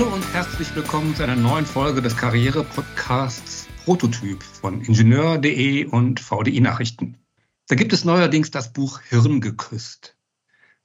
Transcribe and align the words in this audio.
Hallo 0.00 0.14
und 0.14 0.32
herzlich 0.32 0.74
willkommen 0.74 1.14
zu 1.14 1.24
einer 1.24 1.36
neuen 1.36 1.66
Folge 1.66 2.00
des 2.00 2.16
Karriere-Podcasts 2.16 3.68
Prototyp 3.84 4.42
von 4.42 4.80
Ingenieur.de 4.80 5.84
und 5.84 6.20
VDI 6.20 6.60
Nachrichten. 6.60 7.18
Da 7.68 7.74
gibt 7.74 7.92
es 7.92 8.06
neuerdings 8.06 8.50
das 8.50 8.72
Buch 8.72 9.02
Hirn 9.02 9.42
geküsst. 9.42 10.16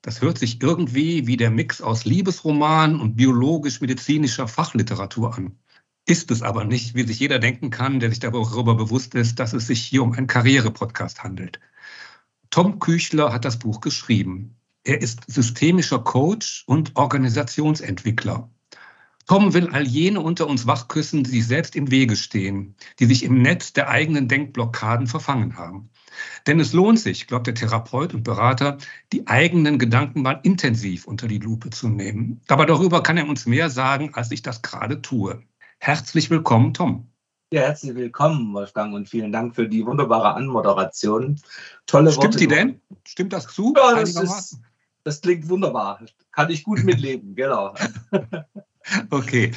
Das 0.02 0.22
hört 0.22 0.38
sich 0.38 0.62
irgendwie 0.62 1.28
wie 1.28 1.38
der 1.38 1.50
Mix 1.50 1.82
aus 1.82 2.04
Liebesroman 2.04 3.00
und 3.00 3.16
biologisch-medizinischer 3.16 4.50
Fachliteratur 4.50 5.34
an. 5.34 5.60
Ist 6.06 6.30
es 6.30 6.42
aber 6.42 6.66
nicht, 6.66 6.94
wie 6.94 7.04
sich 7.04 7.22
jeder 7.22 7.40
denken 7.40 7.70
kann, 7.70 8.02
der 8.02 8.10
sich 8.10 8.20
darüber 8.20 8.76
bewusst 8.76 9.16
ist, 9.16 9.40
dass 9.40 9.54
es 9.54 9.68
sich 9.68 9.82
hier 9.82 10.04
um 10.04 10.12
einen 10.12 10.28
Karriere-Podcast 10.28 11.24
handelt. 11.24 11.62
Tom 12.50 12.80
Küchler 12.80 13.32
hat 13.32 13.46
das 13.46 13.60
Buch 13.60 13.80
geschrieben. 13.80 14.58
Er 14.84 15.02
ist 15.02 15.22
systemischer 15.28 16.00
Coach 16.00 16.66
und 16.68 16.98
Organisationsentwickler. 16.98 18.50
Tom 19.28 19.56
will 19.56 19.70
all 19.74 19.88
jene 19.88 20.22
unter 20.22 20.48
uns 20.48 20.68
wachküssen, 20.68 21.24
die 21.24 21.32
sich 21.32 21.48
selbst 21.48 21.76
im 21.76 21.90
Wege 21.90 22.16
stehen, 22.16 22.76
die 23.00 23.06
sich 23.06 23.24
im 23.24 23.42
Netz 23.42 23.74
der 23.74 23.90
eigenen 23.90 24.28
Denkblockaden 24.28 25.08
verfangen 25.08 25.58
haben. 25.58 25.90
Denn 26.46 26.60
es 26.60 26.74
lohnt 26.74 27.00
sich, 27.00 27.26
glaubt 27.26 27.48
der 27.48 27.56
Therapeut 27.56 28.14
und 28.14 28.24
Berater, 28.24 28.78
die 29.12 29.28
eigenen 29.28 29.80
Gedanken 29.80 30.22
mal 30.22 30.40
intensiv 30.44 31.08
unter 31.08 31.28
die 31.28 31.40
Lupe 31.40 31.72
zu 31.72 31.90
nehmen. 31.90 32.40
Aber 32.48 32.68
darüber 32.68 33.02
kann 33.02 33.18
er 33.18 33.28
uns 33.28 33.48
mehr 33.48 33.70
sagen, 33.70 34.14
als 34.14 34.32
ich 34.32 34.44
das 34.44 34.62
gerade 34.62 35.02
tue. 35.02 35.42
Herzlich 35.80 36.30
willkommen, 36.30 36.74
Tom. 36.74 37.10
Ja, 37.52 37.62
herzlich 37.62 37.96
willkommen, 37.96 38.54
Wolfgang, 38.54 38.94
und 38.94 39.10
vielen 39.10 39.32
Dank 39.32 39.56
für 39.56 39.68
die 39.68 39.86
wunderbare 39.86 40.36
Anmoderation. 40.36 41.40
Tolle 41.86 42.12
Stimmt 42.12 42.26
Worte. 42.26 42.38
die 42.38 42.48
denn? 42.48 42.82
Stimmt 43.08 43.34
das 43.34 43.48
zu? 43.48 43.74
Ja, 43.76 43.96
das, 43.96 44.16
ist, 44.16 44.60
das 45.04 45.22
klingt 45.22 45.48
wunderbar. 45.50 46.02
Kann 46.32 46.50
ich 46.50 46.64
gut 46.64 46.84
mitleben, 46.84 47.36
genau. 47.36 47.74
Okay. 49.10 49.52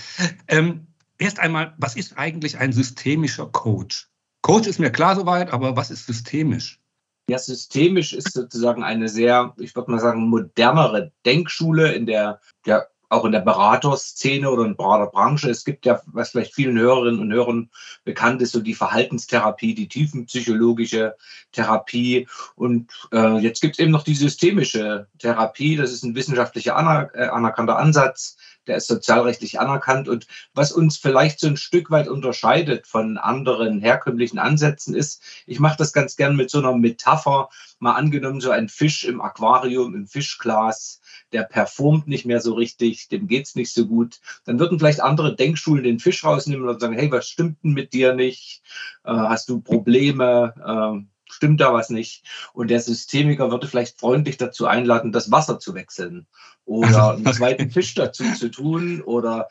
Ähm, 0.47 0.87
erst 1.19 1.39
einmal, 1.39 1.75
was 1.79 1.97
ist 1.97 2.19
eigentlich 2.19 2.59
ein 2.59 2.73
systemischer 2.73 3.47
Coach? 3.47 4.09
Coach 4.43 4.67
ist 4.67 4.79
mir 4.79 4.91
klar 4.91 5.17
soweit, 5.17 5.53
aber 5.53 5.77
was 5.77 5.91
ist 5.91 6.07
systemisch? 6.07 6.81
Ja, 7.29 7.39
systemisch 7.39 8.15
ist 8.15 8.33
sozusagen 8.33 8.83
eine 8.83 9.09
sehr, 9.09 9.55
ich 9.59 9.75
würde 9.77 9.91
mal 9.91 10.01
sagen, 10.01 10.29
modernere 10.29 11.13
Denkschule, 11.27 11.93
in 11.93 12.07
der 12.07 12.41
ja, 12.65 12.85
auch 13.11 13.25
in 13.25 13.33
der 13.33 13.41
Beraterszene 13.41 14.51
oder 14.51 14.65
in 14.65 14.77
der 14.77 15.07
Branche. 15.07 15.51
Es 15.51 15.65
gibt 15.65 15.87
ja, 15.87 16.01
was 16.07 16.31
vielleicht 16.31 16.55
vielen 16.55 16.79
Hörerinnen 16.79 17.21
und 17.21 17.33
Hörern 17.33 17.71
bekannt 18.05 18.43
ist, 18.43 18.53
so 18.53 18.61
die 18.61 18.75
Verhaltenstherapie, 18.75 19.75
die 19.75 19.89
tiefenpsychologische 19.89 21.17
Therapie. 21.53 22.29
Und 22.55 22.93
äh, 23.13 23.39
jetzt 23.39 23.61
gibt 23.61 23.75
es 23.75 23.79
eben 23.79 23.93
noch 23.93 24.03
die 24.03 24.15
systemische 24.15 25.09
Therapie. 25.19 25.77
Das 25.77 25.93
ist 25.93 26.05
ein 26.05 26.15
wissenschaftlicher 26.15 26.73
äh, 27.15 27.29
anerkannter 27.29 27.79
Ansatz, 27.79 28.37
der 28.69 28.77
ist 28.77 28.87
sozialrechtlich 28.87 29.59
anerkannt. 29.59 30.09
Und 30.09 30.27
was 30.55 30.73
uns 30.73 30.97
vielleicht 30.97 31.41
so 31.41 31.49
ein 31.49 31.57
Stück 31.57 31.91
weit 31.91 32.09
unterscheidet 32.09 32.87
von 32.87 33.19
anderen 33.19 33.81
herkömmlichen 33.81 34.39
Ansätzen 34.39 34.95
ist, 34.95 35.23
ich 35.47 35.59
mache 35.59 35.79
das 35.79 35.93
ganz 35.93 36.17
gern 36.17 36.37
mit 36.37 36.51
so 36.51 36.59
einer 36.59 36.77
Metapher, 36.77 37.49
mal 37.81 37.95
angenommen, 37.95 38.41
so 38.41 38.51
ein 38.51 38.69
Fisch 38.69 39.05
im 39.05 39.21
Aquarium, 39.21 39.95
im 39.95 40.07
Fischglas 40.07 41.01
der 41.33 41.43
performt 41.43 42.09
nicht 42.09 42.25
mehr 42.25 42.41
so 42.41 42.55
richtig, 42.55 43.09
dem 43.09 43.29
geht's 43.29 43.55
nicht 43.55 43.73
so 43.73 43.87
gut, 43.87 44.21
dann 44.45 44.59
würden 44.59 44.79
vielleicht 44.79 45.01
andere 45.01 45.35
Denkschulen 45.35 45.85
den 45.85 46.01
Fisch 46.01 46.25
rausnehmen 46.25 46.69
und 46.69 46.81
sagen, 46.81 46.95
hey, 46.95 47.11
was 47.11 47.29
stimmt 47.29 47.63
denn 47.63 47.73
mit 47.73 47.93
dir 47.93 48.15
nicht? 48.15 48.63
Äh, 49.05 49.13
hast 49.13 49.49
du 49.49 49.61
Probleme? 49.61 50.55
Äh, 50.65 51.05
stimmt 51.31 51.61
da 51.61 51.73
was 51.73 51.91
nicht? 51.91 52.25
Und 52.53 52.71
der 52.71 52.81
Systemiker 52.81 53.51
würde 53.51 53.67
vielleicht 53.67 53.99
freundlich 53.99 54.37
dazu 54.37 54.67
einladen, 54.67 55.13
das 55.13 55.31
Wasser 55.31 55.59
zu 55.59 55.75
wechseln 55.75 56.27
oder 56.65 57.13
einen 57.15 57.33
zweiten 57.33 57.71
Fisch 57.71 57.95
dazu 57.95 58.25
zu 58.35 58.51
tun 58.51 59.01
oder 59.03 59.49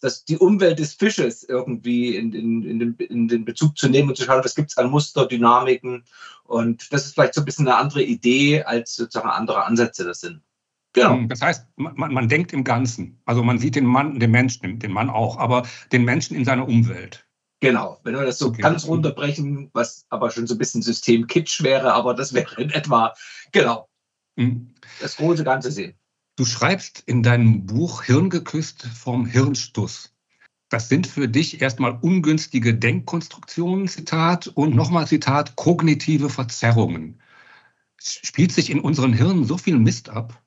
das, 0.00 0.24
die 0.24 0.38
Umwelt 0.38 0.78
des 0.78 0.94
Fisches 0.94 1.42
irgendwie 1.42 2.16
in, 2.16 2.32
in, 2.32 2.62
in, 2.62 2.78
den, 2.78 2.94
in 2.94 3.28
den 3.28 3.44
Bezug 3.44 3.76
zu 3.76 3.88
nehmen 3.88 4.08
und 4.08 4.16
zu 4.16 4.24
schauen, 4.24 4.44
was 4.44 4.54
gibt 4.54 4.70
es 4.70 4.78
an 4.78 4.90
Muster, 4.90 5.26
Dynamiken. 5.26 6.04
Und 6.44 6.92
das 6.92 7.06
ist 7.06 7.14
vielleicht 7.14 7.34
so 7.34 7.42
ein 7.42 7.44
bisschen 7.44 7.68
eine 7.68 7.76
andere 7.76 8.02
Idee, 8.02 8.62
als 8.62 8.94
sozusagen 8.96 9.28
andere 9.28 9.64
Ansätze 9.64 10.04
das 10.04 10.20
sind. 10.20 10.40
Genau. 10.92 11.14
Hm, 11.14 11.28
das 11.28 11.40
heißt, 11.40 11.66
man, 11.76 12.12
man, 12.12 12.28
denkt 12.28 12.52
im 12.52 12.64
Ganzen. 12.64 13.20
Also 13.24 13.42
man 13.42 13.58
sieht 13.58 13.76
den 13.76 13.86
Mann, 13.86 14.18
den 14.18 14.30
Menschen, 14.30 14.78
den 14.78 14.92
Mann 14.92 15.10
auch, 15.10 15.38
aber 15.38 15.66
den 15.92 16.04
Menschen 16.04 16.36
in 16.36 16.44
seiner 16.44 16.66
Umwelt. 16.66 17.26
Genau, 17.60 18.00
wenn 18.04 18.14
wir 18.14 18.24
das 18.24 18.38
so 18.38 18.48
okay. 18.48 18.62
ganz 18.62 18.86
runterbrechen, 18.86 19.70
was 19.74 20.06
aber 20.08 20.30
schon 20.30 20.46
so 20.46 20.54
ein 20.54 20.58
bisschen 20.58 20.80
Systemkitsch 20.80 21.62
wäre, 21.62 21.92
aber 21.92 22.14
das 22.14 22.32
wäre 22.32 22.60
in 22.60 22.70
etwa, 22.70 23.14
genau, 23.52 23.88
mhm. 24.36 24.74
das 25.00 25.16
große 25.16 25.44
Ganze 25.44 25.70
sehen. 25.70 25.94
Du 26.36 26.46
schreibst 26.46 27.02
in 27.04 27.22
deinem 27.22 27.66
Buch 27.66 28.02
Hirngeküsst 28.02 28.86
vom 28.86 29.26
Hirnstuss. 29.26 30.14
Das 30.70 30.88
sind 30.88 31.06
für 31.06 31.28
dich 31.28 31.60
erstmal 31.60 31.98
ungünstige 32.00 32.74
Denkkonstruktionen, 32.74 33.88
Zitat, 33.88 34.46
und 34.46 34.74
nochmal 34.74 35.06
Zitat, 35.06 35.56
kognitive 35.56 36.30
Verzerrungen. 36.30 37.20
Spielt 38.00 38.52
sich 38.52 38.70
in 38.70 38.80
unseren 38.80 39.12
Hirnen 39.12 39.44
so 39.44 39.58
viel 39.58 39.78
Mist 39.78 40.08
ab? 40.08 40.40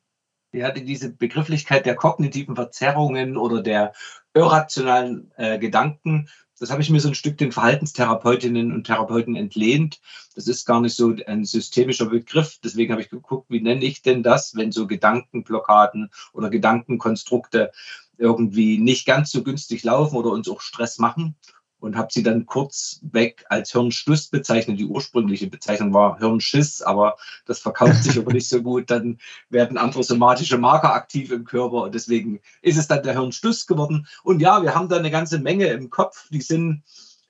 ja, 0.53 0.71
diese 0.71 1.11
Begrifflichkeit 1.11 1.85
der 1.85 1.95
kognitiven 1.95 2.55
Verzerrungen 2.55 3.37
oder 3.37 3.61
der 3.61 3.93
irrationalen 4.33 5.31
äh, 5.35 5.57
Gedanken, 5.57 6.29
das 6.59 6.71
habe 6.71 6.81
ich 6.81 6.89
mir 6.89 6.99
so 6.99 7.07
ein 7.07 7.15
Stück 7.15 7.37
den 7.37 7.51
Verhaltenstherapeutinnen 7.51 8.71
und 8.71 8.85
Therapeuten 8.85 9.35
entlehnt. 9.35 9.99
Das 10.35 10.47
ist 10.47 10.65
gar 10.65 10.81
nicht 10.81 10.95
so 10.95 11.15
ein 11.25 11.45
systemischer 11.45 12.05
Begriff. 12.05 12.59
Deswegen 12.63 12.91
habe 12.91 13.01
ich 13.01 13.09
geguckt, 13.09 13.49
wie 13.49 13.61
nenne 13.61 13.83
ich 13.83 14.01
denn 14.01 14.23
das, 14.23 14.55
wenn 14.55 14.71
so 14.71 14.87
Gedankenblockaden 14.87 16.11
oder 16.31 16.49
Gedankenkonstrukte 16.49 17.71
irgendwie 18.17 18.77
nicht 18.77 19.05
ganz 19.05 19.31
so 19.31 19.43
günstig 19.43 19.83
laufen 19.83 20.15
oder 20.15 20.31
uns 20.31 20.47
auch 20.47 20.61
Stress 20.61 20.99
machen 20.99 21.35
und 21.83 21.97
habe 21.97 22.07
sie 22.11 22.23
dann 22.23 22.45
kurz 22.45 23.01
weg 23.11 23.45
als 23.49 23.73
Hirnstuss 23.73 24.27
bezeichnet. 24.27 24.79
Die 24.79 24.85
ursprüngliche 24.85 25.47
Bezeichnung 25.47 25.93
war 25.93 26.17
Hirnschiss, 26.17 26.81
aber 26.81 27.17
das 27.45 27.59
verkauft 27.59 28.03
sich 28.05 28.17
aber 28.17 28.31
nicht 28.31 28.47
so 28.47 28.61
gut. 28.61 28.89
Dann 28.89 29.19
werden 29.49 29.77
andere 29.77 30.03
somatische 30.03 30.57
Marker 30.57 30.93
aktiv 30.93 31.29
im 31.31 31.43
Körper 31.43 31.83
und 31.83 31.93
deswegen 31.93 32.39
ist 32.61 32.77
es 32.77 32.87
dann 32.87 33.03
der 33.03 33.13
Hirnstuss 33.13 33.67
geworden. 33.67 34.07
Und 34.23 34.41
ja, 34.41 34.63
wir 34.63 34.73
haben 34.73 34.87
da 34.87 34.95
eine 34.95 35.11
ganze 35.11 35.39
Menge 35.39 35.67
im 35.67 35.89
Kopf, 35.89 36.29
die 36.29 36.41
sind 36.41 36.83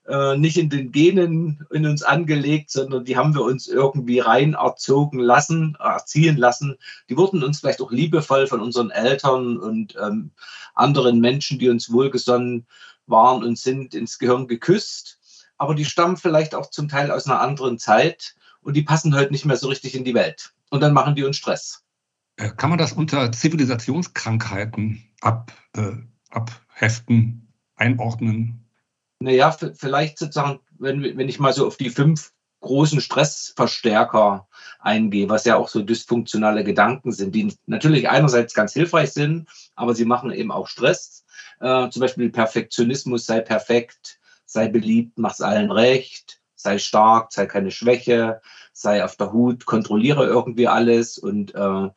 äh, 0.05 0.37
nicht 0.37 0.57
in 0.57 0.69
den 0.69 0.91
Genen 0.91 1.65
in 1.71 1.87
uns 1.87 2.03
angelegt, 2.03 2.69
sondern 2.69 3.05
die 3.05 3.17
haben 3.17 3.33
wir 3.33 3.41
uns 3.41 3.67
irgendwie 3.67 4.19
rein 4.19 4.53
erzogen 4.53 5.17
lassen, 5.17 5.77
erziehen 5.79 6.37
lassen. 6.37 6.77
Die 7.09 7.17
wurden 7.17 7.43
uns 7.43 7.59
vielleicht 7.59 7.81
auch 7.81 7.91
liebevoll 7.91 8.45
von 8.45 8.59
unseren 8.59 8.91
Eltern 8.91 9.57
und 9.57 9.95
ähm, 9.99 10.29
anderen 10.75 11.19
Menschen, 11.19 11.57
die 11.57 11.69
uns 11.69 11.91
wohlgesonnen 11.91 12.67
waren 13.07 13.43
und 13.43 13.57
sind 13.57 13.93
ins 13.93 14.19
Gehirn 14.19 14.47
geküsst. 14.47 15.19
Aber 15.57 15.75
die 15.75 15.85
stammen 15.85 16.17
vielleicht 16.17 16.55
auch 16.55 16.69
zum 16.69 16.89
Teil 16.89 17.11
aus 17.11 17.25
einer 17.27 17.41
anderen 17.41 17.77
Zeit 17.77 18.35
und 18.61 18.75
die 18.75 18.83
passen 18.83 19.15
heute 19.15 19.31
nicht 19.31 19.45
mehr 19.45 19.57
so 19.57 19.67
richtig 19.67 19.95
in 19.95 20.03
die 20.03 20.13
Welt. 20.13 20.53
Und 20.69 20.81
dann 20.81 20.93
machen 20.93 21.15
die 21.15 21.23
uns 21.23 21.37
Stress. 21.37 21.83
Äh, 22.37 22.49
kann 22.49 22.69
man 22.69 22.79
das 22.79 22.93
unter 22.93 23.31
Zivilisationskrankheiten 23.31 25.03
ab, 25.21 25.51
äh, 25.75 25.93
abheften, 26.29 27.47
einordnen? 27.75 28.65
Naja, 29.19 29.51
vielleicht 29.51 30.17
sozusagen, 30.17 30.59
wenn, 30.79 31.01
wenn 31.17 31.29
ich 31.29 31.39
mal 31.39 31.53
so 31.53 31.67
auf 31.67 31.77
die 31.77 31.89
fünf 31.89 32.33
großen 32.63 33.01
Stressverstärker 33.01 34.47
eingehe, 34.79 35.29
was 35.29 35.45
ja 35.45 35.55
auch 35.57 35.67
so 35.67 35.81
dysfunktionale 35.81 36.63
Gedanken 36.63 37.11
sind, 37.11 37.35
die 37.35 37.53
natürlich 37.67 38.09
einerseits 38.09 38.53
ganz 38.53 38.73
hilfreich 38.73 39.11
sind, 39.11 39.47
aber 39.75 39.93
sie 39.93 40.05
machen 40.05 40.31
eben 40.31 40.51
auch 40.51 40.67
Stress. 40.67 41.22
Äh, 41.63 41.89
zum 41.91 42.01
Beispiel 42.01 42.29
Perfektionismus, 42.29 43.25
sei 43.25 43.39
perfekt, 43.39 44.19
sei 44.45 44.67
beliebt, 44.67 45.17
mach's 45.17 45.39
allen 45.39 45.71
recht, 45.71 46.41
sei 46.55 46.77
stark, 46.77 47.31
sei 47.31 47.45
keine 47.45 47.71
Schwäche, 47.71 48.41
sei 48.73 49.05
auf 49.05 49.15
der 49.15 49.31
Hut, 49.31 49.65
kontrolliere 49.65 50.25
irgendwie 50.25 50.67
alles 50.67 51.17
und 51.17 51.55
äh, 51.55 51.89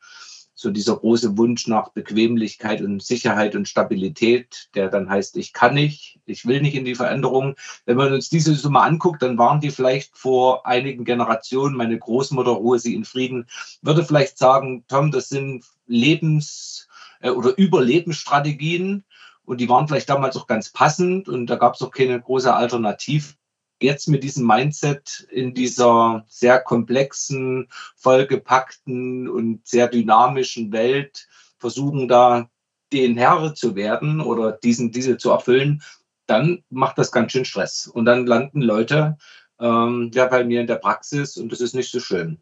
so 0.55 0.71
dieser 0.71 0.95
große 0.95 1.37
Wunsch 1.37 1.67
nach 1.67 1.89
Bequemlichkeit 1.89 2.81
und 2.81 3.03
Sicherheit 3.03 3.55
und 3.55 3.67
Stabilität, 3.67 4.69
der 4.73 4.87
dann 4.87 5.09
heißt, 5.09 5.35
ich 5.35 5.51
kann 5.51 5.73
nicht, 5.73 6.21
ich 6.25 6.45
will 6.45 6.61
nicht 6.61 6.75
in 6.75 6.85
die 6.85 6.95
Veränderung. 6.95 7.55
Wenn 7.85 7.97
man 7.97 8.13
uns 8.13 8.29
diese 8.29 8.55
Summe 8.55 8.79
anguckt, 8.79 9.21
dann 9.21 9.37
waren 9.37 9.59
die 9.59 9.69
vielleicht 9.69 10.17
vor 10.17 10.65
einigen 10.65 11.03
Generationen, 11.03 11.75
meine 11.75 11.99
Großmutter, 11.99 12.51
ruhe 12.51 12.79
sie 12.79 12.95
in 12.95 13.03
Frieden, 13.03 13.47
würde 13.81 14.05
vielleicht 14.05 14.37
sagen, 14.37 14.85
Tom, 14.87 15.11
das 15.11 15.27
sind 15.27 15.65
Lebens- 15.87 16.87
äh, 17.19 17.29
oder 17.29 17.57
Überlebensstrategien, 17.57 19.03
und 19.47 19.61
die 19.61 19.69
waren 19.69 19.87
vielleicht 19.87 20.09
damals 20.09 20.35
auch 20.35 20.45
ganz 20.45 20.69
passend 20.69 21.29
und 21.29 21.47
da 21.47 21.55
gab 21.55 21.75
es 21.75 21.81
auch 21.81 21.91
keine 21.91 22.19
große 22.19 22.53
Alternative. 22.53 23.33
Jetzt 23.81 24.09
mit 24.09 24.23
diesem 24.23 24.45
Mindset 24.45 25.25
in 25.31 25.53
dieser 25.53 26.25
sehr 26.27 26.59
komplexen, 26.59 27.69
vollgepackten 27.95 29.29
und 29.29 29.65
sehr 29.65 29.87
dynamischen 29.87 30.73
Welt 30.73 31.29
versuchen 31.59 32.09
da 32.09 32.49
den 32.91 33.17
Herr 33.17 33.55
zu 33.55 33.75
werden 33.75 34.19
oder 34.19 34.51
diesen, 34.51 34.91
diese 34.91 35.17
zu 35.17 35.31
erfüllen, 35.31 35.81
dann 36.25 36.63
macht 36.69 36.97
das 36.97 37.13
ganz 37.13 37.31
schön 37.31 37.45
Stress. 37.45 37.87
Und 37.87 38.03
dann 38.03 38.27
landen 38.27 38.61
Leute 38.61 39.17
ähm, 39.61 40.11
ja 40.13 40.25
bei 40.25 40.43
mir 40.43 40.59
in 40.59 40.67
der 40.67 40.75
Praxis 40.75 41.37
und 41.37 41.53
das 41.53 41.61
ist 41.61 41.73
nicht 41.73 41.89
so 41.89 42.01
schön. 42.01 42.41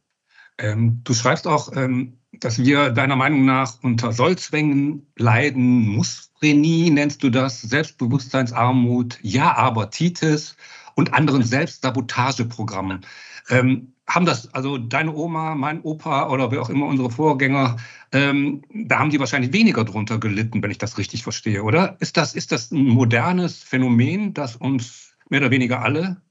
Ähm, 0.58 1.02
du 1.04 1.14
schreibst 1.14 1.46
auch, 1.46 1.72
ähm, 1.76 2.18
dass 2.40 2.60
wir 2.60 2.90
deiner 2.90 3.16
Meinung 3.16 3.46
nach 3.46 3.82
unter 3.84 4.12
Sollzwängen 4.12 5.08
leiden, 5.16 5.88
Musprenie 5.88 6.90
nennst 6.90 7.24
du 7.24 7.30
das, 7.30 7.62
Selbstbewusstseinsarmut, 7.62 9.20
Ja-Aber-Titis 9.22 10.56
und 10.96 11.14
anderen 11.14 11.44
Selbstsabotageprogrammen. 11.44 13.06
Ähm, 13.50 13.94
haben 14.08 14.26
das, 14.26 14.54
also 14.54 14.78
deine 14.78 15.14
Oma, 15.14 15.56
mein 15.56 15.82
Opa 15.82 16.30
oder 16.30 16.52
wer 16.52 16.62
auch 16.62 16.70
immer 16.70 16.86
unsere 16.86 17.10
Vorgänger, 17.10 17.78
ähm, 18.12 18.62
da 18.70 19.00
haben 19.00 19.10
die 19.10 19.20
wahrscheinlich 19.20 19.52
weniger 19.52 19.84
drunter 19.84 20.20
gelitten, 20.20 20.62
wenn 20.62 20.72
ich 20.72 20.78
das 20.78 20.98
richtig 20.98 21.24
verstehe, 21.24 21.64
oder? 21.64 21.98
Ist 22.00 22.18
das, 22.18 22.36
ist 22.36 22.52
das 22.52 22.72
ein 22.72 22.86
modernes 22.86 23.64
Phänomen, 23.64 24.34
das 24.34 24.56
uns 24.56 25.16
mehr 25.30 25.42
oder 25.42 25.52
weniger 25.52 25.82
alle 25.82 26.22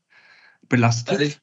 belastet? 0.68 1.14
Also 1.14 1.24
ich, 1.24 1.40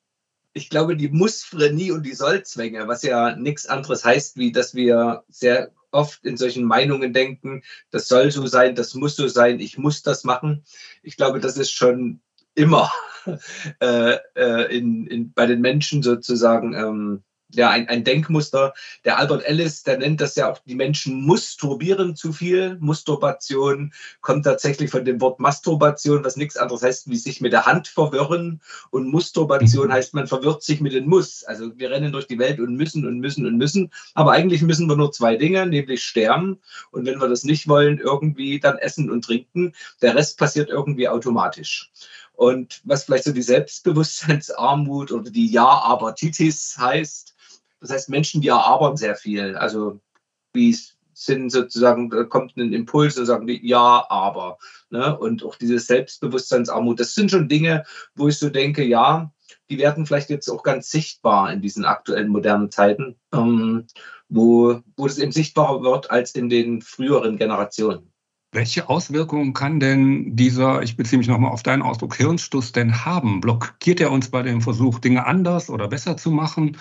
ich 0.53 0.69
glaube, 0.69 0.95
die 0.95 1.09
Mussfrenie 1.09 1.91
und 1.91 2.05
die 2.05 2.13
Sollzwänge, 2.13 2.87
was 2.87 3.03
ja 3.03 3.35
nichts 3.35 3.67
anderes 3.67 4.03
heißt, 4.03 4.37
wie 4.37 4.51
dass 4.51 4.75
wir 4.75 5.23
sehr 5.29 5.71
oft 5.91 6.25
in 6.25 6.37
solchen 6.37 6.63
Meinungen 6.63 7.13
denken, 7.13 7.63
das 7.89 8.07
soll 8.07 8.31
so 8.31 8.45
sein, 8.47 8.75
das 8.75 8.93
muss 8.93 9.15
so 9.15 9.27
sein, 9.27 9.59
ich 9.59 9.77
muss 9.77 10.03
das 10.03 10.23
machen. 10.23 10.63
Ich 11.03 11.17
glaube, 11.17 11.39
das 11.39 11.57
ist 11.57 11.71
schon 11.71 12.21
immer 12.55 12.91
äh, 13.79 14.17
äh, 14.35 14.77
in, 14.77 15.07
in, 15.07 15.33
bei 15.33 15.45
den 15.45 15.61
Menschen 15.61 16.01
sozusagen 16.03 16.73
ähm, 16.73 17.23
ja, 17.53 17.69
ein, 17.69 17.87
ein 17.87 18.03
Denkmuster. 18.03 18.73
Der 19.05 19.17
Albert 19.17 19.45
Ellis, 19.45 19.83
der 19.83 19.97
nennt 19.97 20.21
das 20.21 20.35
ja 20.35 20.51
auch, 20.51 20.59
die 20.65 20.75
Menschen 20.75 21.25
masturbieren 21.25 22.15
zu 22.15 22.33
viel. 22.33 22.77
Masturbation 22.79 23.93
kommt 24.21 24.45
tatsächlich 24.45 24.89
von 24.89 25.05
dem 25.05 25.21
Wort 25.21 25.39
Masturbation, 25.39 26.23
was 26.23 26.37
nichts 26.37 26.57
anderes 26.57 26.83
heißt, 26.83 27.09
wie 27.09 27.17
sich 27.17 27.41
mit 27.41 27.53
der 27.53 27.65
Hand 27.65 27.87
verwirren. 27.87 28.61
Und 28.89 29.11
Masturbation 29.11 29.87
mhm. 29.87 29.93
heißt, 29.93 30.13
man 30.13 30.27
verwirrt 30.27 30.63
sich 30.63 30.81
mit 30.81 30.93
dem 30.93 31.07
Muss. 31.07 31.43
Also 31.43 31.77
wir 31.77 31.91
rennen 31.91 32.11
durch 32.11 32.27
die 32.27 32.39
Welt 32.39 32.59
und 32.59 32.75
müssen 32.75 33.05
und 33.05 33.19
müssen 33.19 33.45
und 33.45 33.57
müssen. 33.57 33.91
Aber 34.13 34.31
eigentlich 34.31 34.61
müssen 34.61 34.87
wir 34.87 34.95
nur 34.95 35.11
zwei 35.11 35.35
Dinge, 35.35 35.65
nämlich 35.65 36.03
sterben. 36.03 36.59
Und 36.91 37.05
wenn 37.05 37.19
wir 37.19 37.27
das 37.27 37.43
nicht 37.43 37.67
wollen, 37.67 37.99
irgendwie 37.99 38.59
dann 38.59 38.77
essen 38.77 39.09
und 39.09 39.25
trinken. 39.25 39.73
Der 40.01 40.15
Rest 40.15 40.37
passiert 40.37 40.69
irgendwie 40.69 41.07
automatisch. 41.07 41.91
Und 42.33 42.81
was 42.85 43.03
vielleicht 43.03 43.25
so 43.25 43.33
die 43.33 43.43
Selbstbewusstseinsarmut 43.43 45.11
oder 45.11 45.29
die 45.29 45.51
Ja-Aber-Titis 45.51 46.75
heißt, 46.75 47.35
das 47.81 47.91
heißt, 47.91 48.09
Menschen, 48.09 48.41
die 48.41 48.47
erarbern 48.47 48.95
sehr 48.95 49.15
viel. 49.15 49.55
Also, 49.55 49.99
wie 50.53 50.75
sind 51.13 51.51
sozusagen, 51.51 52.09
da 52.09 52.23
kommt 52.23 52.55
ein 52.57 52.73
Impuls 52.73 53.17
und 53.17 53.25
sagen 53.25 53.47
die, 53.47 53.67
ja, 53.67 54.05
aber. 54.09 54.57
Ne? 54.89 55.17
Und 55.17 55.43
auch 55.43 55.55
diese 55.55 55.79
Selbstbewusstseinsarmut, 55.79 56.99
das 56.99 57.13
sind 57.13 57.31
schon 57.31 57.49
Dinge, 57.49 57.83
wo 58.15 58.27
ich 58.27 58.37
so 58.37 58.49
denke, 58.49 58.83
ja, 58.83 59.31
die 59.69 59.77
werden 59.77 60.05
vielleicht 60.05 60.29
jetzt 60.29 60.49
auch 60.49 60.63
ganz 60.63 60.89
sichtbar 60.89 61.51
in 61.51 61.61
diesen 61.61 61.85
aktuellen 61.85 62.29
modernen 62.29 62.71
Zeiten, 62.71 63.15
ähm, 63.33 63.87
wo, 64.29 64.81
wo 64.95 65.07
das 65.07 65.17
eben 65.17 65.31
sichtbarer 65.31 65.81
wird 65.81 66.11
als 66.11 66.31
in 66.31 66.49
den 66.49 66.81
früheren 66.81 67.37
Generationen. 67.37 68.11
Welche 68.53 68.89
Auswirkungen 68.89 69.53
kann 69.53 69.79
denn 69.79 70.35
dieser, 70.35 70.81
ich 70.81 70.97
beziehe 70.97 71.17
mich 71.17 71.29
nochmal 71.29 71.51
auf 71.51 71.63
deinen 71.63 71.81
Ausdruck, 71.81 72.15
Hirnstuss 72.15 72.73
denn 72.73 73.05
haben? 73.05 73.39
Blockiert 73.39 74.01
er 74.01 74.11
uns 74.11 74.29
bei 74.29 74.41
dem 74.41 74.59
Versuch, 74.59 74.99
Dinge 74.99 75.25
anders 75.25 75.69
oder 75.69 75.87
besser 75.87 76.17
zu 76.17 76.31
machen? 76.31 76.77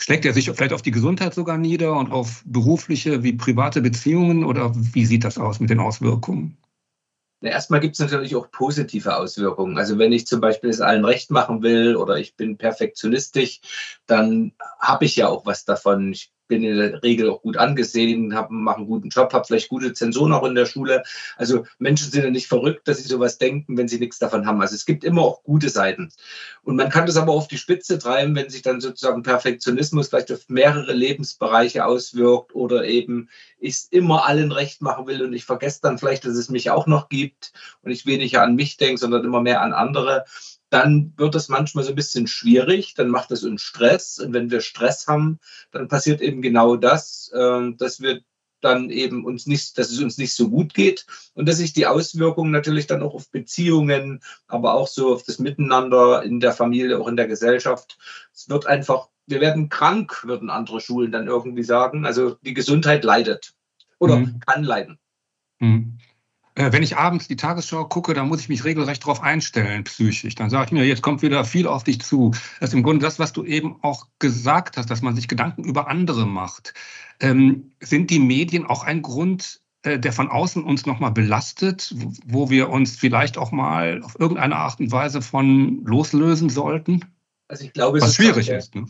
Schlägt 0.00 0.24
er 0.24 0.32
sich 0.32 0.50
vielleicht 0.50 0.72
auf 0.72 0.80
die 0.80 0.90
Gesundheit 0.90 1.34
sogar 1.34 1.58
nieder 1.58 1.92
und 1.92 2.10
auf 2.10 2.42
berufliche 2.46 3.22
wie 3.22 3.34
private 3.34 3.82
Beziehungen 3.82 4.44
oder 4.44 4.72
wie 4.74 5.04
sieht 5.04 5.24
das 5.24 5.36
aus 5.36 5.60
mit 5.60 5.68
den 5.68 5.78
Auswirkungen? 5.78 6.56
Erstmal 7.42 7.80
gibt 7.80 7.94
es 7.94 8.00
natürlich 8.00 8.34
auch 8.34 8.50
positive 8.50 9.14
Auswirkungen. 9.14 9.76
Also 9.76 9.98
wenn 9.98 10.12
ich 10.12 10.26
zum 10.26 10.40
Beispiel 10.40 10.70
es 10.70 10.80
allen 10.80 11.04
recht 11.04 11.30
machen 11.30 11.62
will 11.62 11.96
oder 11.96 12.16
ich 12.16 12.34
bin 12.34 12.56
perfektionistisch, 12.56 13.60
dann 14.06 14.52
habe 14.78 15.04
ich 15.04 15.16
ja 15.16 15.28
auch 15.28 15.44
was 15.44 15.66
davon. 15.66 16.12
Ich 16.12 16.32
bin 16.50 16.64
in 16.64 16.76
der 16.76 17.02
Regel 17.02 17.30
auch 17.30 17.42
gut 17.42 17.56
angesehen, 17.56 18.28
mache 18.28 18.76
einen 18.76 18.86
guten 18.86 19.08
Job, 19.08 19.32
habe 19.32 19.46
vielleicht 19.46 19.68
gute 19.68 19.94
Zensoren 19.94 20.32
auch 20.32 20.44
in 20.44 20.54
der 20.54 20.66
Schule. 20.66 21.02
Also 21.36 21.64
Menschen 21.78 22.10
sind 22.10 22.24
ja 22.24 22.30
nicht 22.30 22.48
verrückt, 22.48 22.86
dass 22.88 22.98
sie 22.98 23.08
sowas 23.08 23.38
denken, 23.38 23.78
wenn 23.78 23.88
sie 23.88 24.00
nichts 24.00 24.18
davon 24.18 24.46
haben. 24.46 24.60
Also 24.60 24.74
es 24.74 24.84
gibt 24.84 25.04
immer 25.04 25.22
auch 25.22 25.42
gute 25.44 25.70
Seiten. 25.70 26.10
Und 26.62 26.76
man 26.76 26.90
kann 26.90 27.06
das 27.06 27.16
aber 27.16 27.32
auf 27.32 27.48
die 27.48 27.56
Spitze 27.56 27.98
treiben, 27.98 28.34
wenn 28.34 28.50
sich 28.50 28.62
dann 28.62 28.80
sozusagen 28.80 29.22
Perfektionismus 29.22 30.08
vielleicht 30.08 30.32
auf 30.32 30.48
mehrere 30.48 30.92
Lebensbereiche 30.92 31.86
auswirkt 31.86 32.54
oder 32.54 32.84
eben 32.84 33.30
ich 33.60 33.74
es 33.74 33.84
immer 33.84 34.26
allen 34.26 34.50
recht 34.50 34.82
machen 34.82 35.06
will 35.06 35.22
und 35.22 35.32
ich 35.32 35.44
vergesse 35.44 35.80
dann 35.82 35.98
vielleicht, 35.98 36.24
dass 36.24 36.34
es 36.34 36.50
mich 36.50 36.70
auch 36.70 36.86
noch 36.86 37.08
gibt 37.08 37.52
und 37.82 37.92
ich 37.92 38.06
weniger 38.06 38.42
an 38.42 38.56
mich 38.56 38.76
denke, 38.76 38.98
sondern 38.98 39.24
immer 39.24 39.40
mehr 39.40 39.62
an 39.62 39.72
andere 39.72 40.24
dann 40.70 41.12
wird 41.16 41.34
es 41.34 41.48
manchmal 41.48 41.84
so 41.84 41.90
ein 41.90 41.96
bisschen 41.96 42.26
schwierig, 42.26 42.94
dann 42.94 43.08
macht 43.08 43.30
es 43.32 43.44
uns 43.44 43.60
Stress. 43.60 44.18
Und 44.18 44.32
wenn 44.32 44.50
wir 44.50 44.60
Stress 44.60 45.06
haben, 45.06 45.40
dann 45.72 45.88
passiert 45.88 46.20
eben 46.20 46.42
genau 46.42 46.76
das, 46.76 47.30
ähm, 47.34 47.76
dass 47.76 48.00
wir 48.00 48.20
dann 48.60 48.90
eben 48.90 49.24
uns 49.24 49.46
nicht, 49.46 49.78
dass 49.78 49.90
es 49.90 50.00
uns 50.00 50.18
nicht 50.18 50.34
so 50.34 50.50
gut 50.50 50.74
geht 50.74 51.06
und 51.34 51.48
dass 51.48 51.56
sich 51.56 51.72
die 51.72 51.86
Auswirkungen 51.86 52.50
natürlich 52.50 52.86
dann 52.86 53.02
auch 53.02 53.14
auf 53.14 53.30
Beziehungen, 53.30 54.20
aber 54.46 54.74
auch 54.74 54.86
so 54.86 55.14
auf 55.14 55.22
das 55.22 55.38
Miteinander 55.38 56.22
in 56.22 56.40
der 56.40 56.52
Familie, 56.52 56.98
auch 56.98 57.08
in 57.08 57.16
der 57.16 57.26
Gesellschaft. 57.26 57.98
Es 58.34 58.48
wird 58.48 58.66
einfach, 58.66 59.08
wir 59.26 59.40
werden 59.40 59.70
krank, 59.70 60.24
würden 60.24 60.50
andere 60.50 60.80
Schulen 60.80 61.10
dann 61.10 61.26
irgendwie 61.26 61.62
sagen. 61.62 62.04
Also 62.04 62.36
die 62.42 62.54
Gesundheit 62.54 63.02
leidet 63.02 63.54
oder 63.98 64.16
mhm. 64.16 64.40
kann 64.40 64.62
leiden. 64.62 64.98
Mhm. 65.58 65.98
Äh, 66.54 66.72
wenn 66.72 66.82
ich 66.82 66.96
abends 66.96 67.28
die 67.28 67.36
Tagesschau 67.36 67.84
gucke, 67.86 68.14
dann 68.14 68.28
muss 68.28 68.40
ich 68.40 68.48
mich 68.48 68.64
regelrecht 68.64 69.02
darauf 69.02 69.22
einstellen, 69.22 69.84
psychisch. 69.84 70.34
Dann 70.34 70.50
sage 70.50 70.66
ich 70.66 70.72
mir, 70.72 70.84
jetzt 70.84 71.02
kommt 71.02 71.22
wieder 71.22 71.44
viel 71.44 71.66
auf 71.66 71.84
dich 71.84 72.00
zu. 72.00 72.32
Das 72.58 72.70
ist 72.70 72.74
im 72.74 72.82
Grunde 72.82 73.04
das, 73.04 73.18
was 73.18 73.32
du 73.32 73.44
eben 73.44 73.76
auch 73.82 74.06
gesagt 74.18 74.76
hast, 74.76 74.90
dass 74.90 75.02
man 75.02 75.14
sich 75.14 75.28
Gedanken 75.28 75.64
über 75.64 75.88
andere 75.88 76.26
macht. 76.26 76.74
Ähm, 77.20 77.72
sind 77.80 78.10
die 78.10 78.18
Medien 78.18 78.66
auch 78.66 78.84
ein 78.84 79.02
Grund, 79.02 79.60
äh, 79.82 79.98
der 79.98 80.12
von 80.12 80.28
außen 80.28 80.64
uns 80.64 80.86
nochmal 80.86 81.12
belastet, 81.12 81.94
wo 82.26 82.50
wir 82.50 82.68
uns 82.68 82.96
vielleicht 82.96 83.38
auch 83.38 83.52
mal 83.52 84.02
auf 84.02 84.18
irgendeine 84.18 84.56
Art 84.56 84.80
und 84.80 84.92
Weise 84.92 85.22
von 85.22 85.84
loslösen 85.84 86.50
sollten? 86.50 87.04
Also 87.48 87.64
ich 87.64 87.72
glaube, 87.72 88.00
was 88.00 88.16
schwierig 88.16 88.48
ist. 88.48 88.74
Ne? 88.74 88.86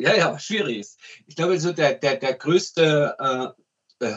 Ja, 0.00 0.16
ja, 0.16 0.38
schwierig 0.38 0.78
ist. 0.78 1.00
Ich 1.26 1.36
glaube, 1.36 1.58
so 1.60 1.72
der, 1.72 1.94
der, 1.94 2.16
der 2.16 2.34
größte 2.34 3.16
äh, 3.18 3.44
äh, 3.44 3.48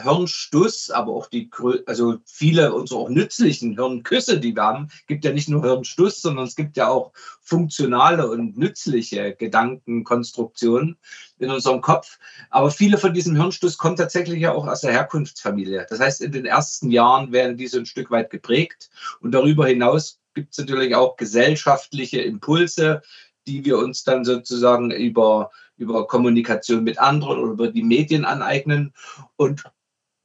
Hirnstuss, 0.02 0.90
aber 0.90 1.12
auch 1.12 1.26
die, 1.26 1.50
also 1.86 2.16
viele 2.26 2.72
unserer 2.72 3.00
auch 3.00 3.08
nützlichen 3.08 3.76
Hirnküsse, 3.76 4.40
die 4.40 4.54
wir 4.54 4.62
haben, 4.62 4.88
gibt 5.06 5.24
ja 5.24 5.32
nicht 5.32 5.48
nur 5.48 5.62
Hirnstuss, 5.62 6.20
sondern 6.20 6.46
es 6.46 6.56
gibt 6.56 6.76
ja 6.76 6.88
auch 6.88 7.12
funktionale 7.40 8.28
und 8.30 8.56
nützliche 8.56 9.34
Gedankenkonstruktionen 9.34 10.96
in 11.38 11.50
unserem 11.50 11.80
Kopf. 11.80 12.18
Aber 12.50 12.70
viele 12.70 12.98
von 12.98 13.14
diesem 13.14 13.36
Hirnstuss 13.36 13.78
kommen 13.78 13.96
tatsächlich 13.96 14.40
ja 14.40 14.52
auch 14.52 14.66
aus 14.66 14.82
der 14.82 14.92
Herkunftsfamilie. 14.92 15.86
Das 15.88 16.00
heißt, 16.00 16.20
in 16.20 16.32
den 16.32 16.44
ersten 16.44 16.90
Jahren 16.90 17.32
werden 17.32 17.56
diese 17.56 17.78
ein 17.78 17.86
Stück 17.86 18.10
weit 18.10 18.30
geprägt 18.30 18.90
und 19.20 19.32
darüber 19.32 19.66
hinaus 19.66 20.18
gibt 20.34 20.52
es 20.52 20.58
natürlich 20.58 20.94
auch 20.94 21.16
gesellschaftliche 21.16 22.20
Impulse, 22.20 23.02
die 23.48 23.64
wir 23.64 23.78
uns 23.78 24.04
dann 24.04 24.24
sozusagen 24.24 24.90
über, 24.90 25.50
über 25.76 26.06
Kommunikation 26.06 26.84
mit 26.84 26.98
anderen 26.98 27.38
oder 27.38 27.52
über 27.52 27.68
die 27.68 27.82
Medien 27.82 28.24
aneignen. 28.24 28.92
Und 29.36 29.64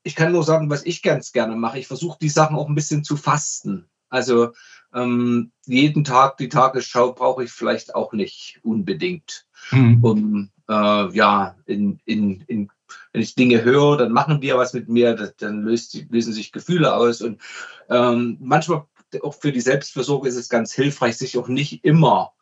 ich 0.04 0.16
kann 0.16 0.32
nur 0.32 0.44
sagen, 0.44 0.70
was 0.70 0.86
ich 0.86 1.02
ganz 1.02 1.32
gerne 1.32 1.56
mache. 1.56 1.80
Ich 1.80 1.88
versuche 1.88 2.18
die 2.22 2.30
Sachen 2.30 2.56
auch 2.56 2.68
ein 2.68 2.76
bisschen 2.76 3.04
zu 3.04 3.18
fasten. 3.18 3.90
Also 4.10 4.52
ähm, 4.94 5.52
jeden 5.66 6.04
Tag 6.04 6.38
die 6.38 6.50
Tagesschau 6.50 7.14
brauche 7.14 7.44
ich 7.44 7.52
vielleicht 7.52 7.96
auch 7.96 8.14
nicht 8.14 8.60
unbedingt. 8.64 9.48
Mhm. 9.72 10.04
Um 10.04 10.50
äh, 10.70 11.16
ja, 11.16 11.56
in, 11.66 12.00
in, 12.06 12.42
in, 12.48 12.70
wenn 13.12 13.22
ich 13.22 13.36
Dinge 13.36 13.64
höre, 13.64 13.98
dann 13.98 14.12
machen 14.12 14.42
die 14.42 14.48
ja 14.48 14.58
was 14.58 14.74
mit 14.74 14.90
mir, 14.90 15.16
das, 15.16 15.36
dann 15.38 15.64
löst, 15.64 16.06
lösen 16.10 16.34
sich 16.34 16.52
Gefühle 16.52 16.96
aus. 16.96 17.22
Und 17.22 17.42
ähm, 17.90 18.38
manchmal 18.40 18.86
auch 19.22 19.36
für 19.36 19.52
die 19.52 19.62
Selbstversorgung 19.62 20.28
ist 20.28 20.36
es 20.36 20.50
ganz 20.50 20.74
hilfreich, 20.74 21.18
sich 21.18 21.38
auch 21.38 21.48
nicht 21.48 21.84
immer 21.84 22.34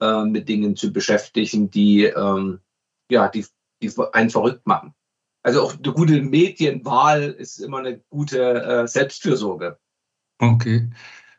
äh, 0.00 0.24
mit 0.24 0.48
Dingen 0.48 0.76
zu 0.76 0.92
beschäftigen, 0.92 1.70
die, 1.70 2.04
ähm, 2.04 2.60
ja, 3.10 3.28
die, 3.28 3.46
die 3.82 3.92
einen 4.12 4.30
verrückt 4.30 4.66
machen. 4.66 4.94
Also 5.42 5.62
auch 5.62 5.74
eine 5.74 5.92
gute 5.92 6.20
Medienwahl 6.20 7.30
ist 7.30 7.58
immer 7.58 7.78
eine 7.78 7.98
gute 8.10 8.62
äh, 8.62 8.86
Selbstfürsorge. 8.86 9.78
Okay. 10.38 10.90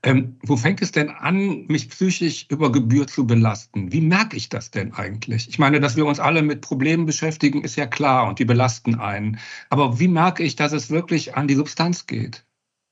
Ähm, 0.03 0.39
wo 0.41 0.57
fängt 0.57 0.81
es 0.81 0.91
denn 0.91 1.09
an, 1.09 1.67
mich 1.67 1.89
psychisch 1.89 2.47
über 2.49 2.71
Gebühr 2.71 3.05
zu 3.05 3.27
belasten? 3.27 3.91
Wie 3.91 4.01
merke 4.01 4.35
ich 4.35 4.49
das 4.49 4.71
denn 4.71 4.93
eigentlich? 4.93 5.47
Ich 5.47 5.59
meine, 5.59 5.79
dass 5.79 5.95
wir 5.95 6.07
uns 6.07 6.19
alle 6.19 6.41
mit 6.41 6.61
Problemen 6.61 7.05
beschäftigen, 7.05 7.63
ist 7.63 7.75
ja 7.75 7.85
klar 7.85 8.27
und 8.27 8.39
die 8.39 8.45
belasten 8.45 8.95
einen. 8.95 9.37
Aber 9.69 9.99
wie 9.99 10.07
merke 10.07 10.41
ich, 10.43 10.55
dass 10.55 10.71
es 10.71 10.89
wirklich 10.89 11.35
an 11.35 11.47
die 11.47 11.53
Substanz 11.53 12.07
geht? 12.07 12.43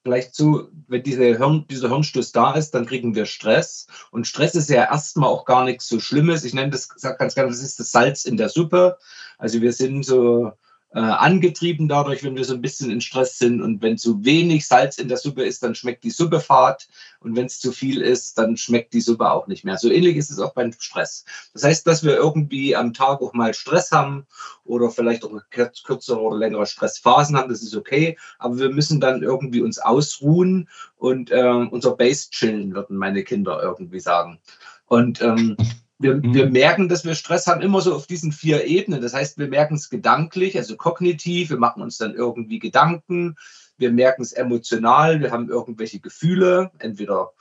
Vielleicht 0.04 0.36
zu, 0.36 0.70
wenn 0.88 1.02
diese 1.02 1.38
Hirn, 1.38 1.66
dieser 1.70 1.90
Hirnstuss 1.90 2.32
da 2.32 2.54
ist, 2.54 2.72
dann 2.72 2.86
kriegen 2.86 3.16
wir 3.16 3.26
Stress. 3.26 3.88
Und 4.12 4.28
Stress 4.28 4.54
ist 4.54 4.70
ja 4.70 4.84
erstmal 4.84 5.30
auch 5.30 5.46
gar 5.46 5.66
nichts 5.66 5.88
so 5.88 6.00
Schlimmes. 6.00 6.46
Ich 6.46 6.54
nenne 6.54 6.70
das, 6.70 6.90
sag 6.96 7.18
ganz 7.18 7.34
gerne, 7.34 7.50
das 7.50 7.62
ist 7.62 7.80
das 7.80 7.92
Salz 7.92 8.26
in 8.26 8.38
der 8.38 8.50
Suppe. 8.50 8.98
Also 9.40 9.62
wir 9.62 9.74
sind 9.74 10.04
so 10.04 10.52
äh, 10.92 11.00
angetrieben 11.00 11.88
dadurch, 11.88 12.24
wenn 12.24 12.36
wir 12.36 12.46
so 12.46 12.56
ein 12.56 12.62
bisschen 12.62 12.90
in 12.90 13.02
Stress 13.02 13.38
sind. 13.38 13.62
Und 13.62 13.82
wenn 13.82 13.98
zu 13.98 14.26
wenig 14.26 14.68
Salz 14.68 14.98
in 14.98 15.08
der 15.08 15.18
Suppe 15.18 15.44
ist, 15.44 15.62
dann 15.62 15.76
schmeckt 15.76 16.04
die 16.04 16.10
Suppe 16.10 16.40
fad. 16.40 16.88
Und 17.20 17.36
wenn 17.36 17.46
es 17.46 17.60
zu 17.60 17.72
viel 17.72 18.02
ist, 18.02 18.38
dann 18.38 18.58
schmeckt 18.58 18.94
die 18.94 19.02
Suppe 19.02 19.32
auch 19.32 19.48
nicht 19.48 19.64
mehr. 19.64 19.78
So 19.78 19.90
ähnlich 19.90 20.18
ist 20.18 20.32
es 20.32 20.40
auch 20.40 20.54
beim 20.54 20.72
Stress. 20.72 21.26
Das 21.54 21.64
heißt, 21.64 21.86
dass 21.86 22.04
wir 22.04 22.16
irgendwie 22.16 22.76
am 22.76 22.94
Tag 22.94 23.22
auch 23.22 23.34
mal 23.34 23.54
Stress 23.54 23.92
haben 23.92 24.26
oder 24.64 24.90
vielleicht 24.90 25.24
auch 25.24 25.32
kürzere 25.52 26.22
oder 26.22 26.38
längere 26.38 26.66
Stressphasen 26.66 27.38
haben, 27.38 27.50
das 27.50 27.62
ist 27.62 27.76
okay. 27.76 28.18
Aber 28.40 28.58
wir 28.58 28.70
müssen 28.70 29.00
dann 29.00 29.22
irgendwie 29.22 29.62
uns 29.62 29.78
ausruhen 29.78 30.70
und 30.98 31.30
äh, 31.30 31.68
unser 31.70 31.96
Base 31.96 32.30
chillen, 32.32 32.74
würden 32.74 32.98
meine 32.98 33.24
Kinder 33.24 33.62
irgendwie 33.62 34.00
sagen. 34.00 34.40
Und 34.88 35.22
ähm, 35.22 35.56
wir, 36.00 36.16
mhm. 36.16 36.34
wir 36.34 36.50
merken, 36.50 36.90
dass 36.90 37.06
wir 37.06 37.14
Stress 37.14 37.46
haben, 37.46 37.62
immer 37.62 37.82
so 37.82 37.94
auf 37.94 38.08
diesen 38.08 38.32
vier 38.32 38.66
Ebenen. 38.66 39.02
Das 39.02 39.14
heißt, 39.14 39.38
wir 39.38 39.48
merken 39.48 39.76
es 39.76 39.90
gedanklich, 39.90 40.58
also 40.58 40.78
kognitiv, 40.78 41.50
wir 41.50 41.58
machen 41.58 41.84
uns 41.84 41.98
dann 41.98 42.16
irgendwie 42.16 42.60
Gedanken, 42.60 43.36
wir 43.78 43.92
merken 43.92 44.22
es 44.22 44.32
emotional, 44.32 45.20
wir 45.20 45.32
haben 45.32 45.50
irgendwelche 45.50 46.00
Gefühle, 46.00 46.72
entweder, 46.80 47.32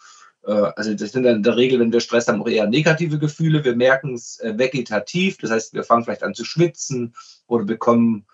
äh, 0.44 0.52
also 0.76 0.92
das 0.94 1.12
sind 1.12 1.22
dann 1.22 1.36
in 1.36 1.42
der 1.42 1.56
Regel, 1.56 1.78
wenn 1.78 1.92
wir 1.92 2.00
Stress 2.00 2.26
haben, 2.26 2.42
auch 2.42 2.48
eher 2.48 2.66
negative 2.66 3.18
Gefühle, 3.18 3.64
wir 3.64 3.76
merken 3.76 4.14
es 4.14 4.40
äh, 4.40 4.58
vegetativ, 4.58 5.38
das 5.38 5.50
heißt, 5.50 5.74
wir 5.74 5.84
fangen 5.84 6.04
vielleicht 6.04 6.24
an 6.24 6.34
zu 6.34 6.44
schwitzen 6.44 7.14
oder 7.46 7.64
bekommen 7.64 8.26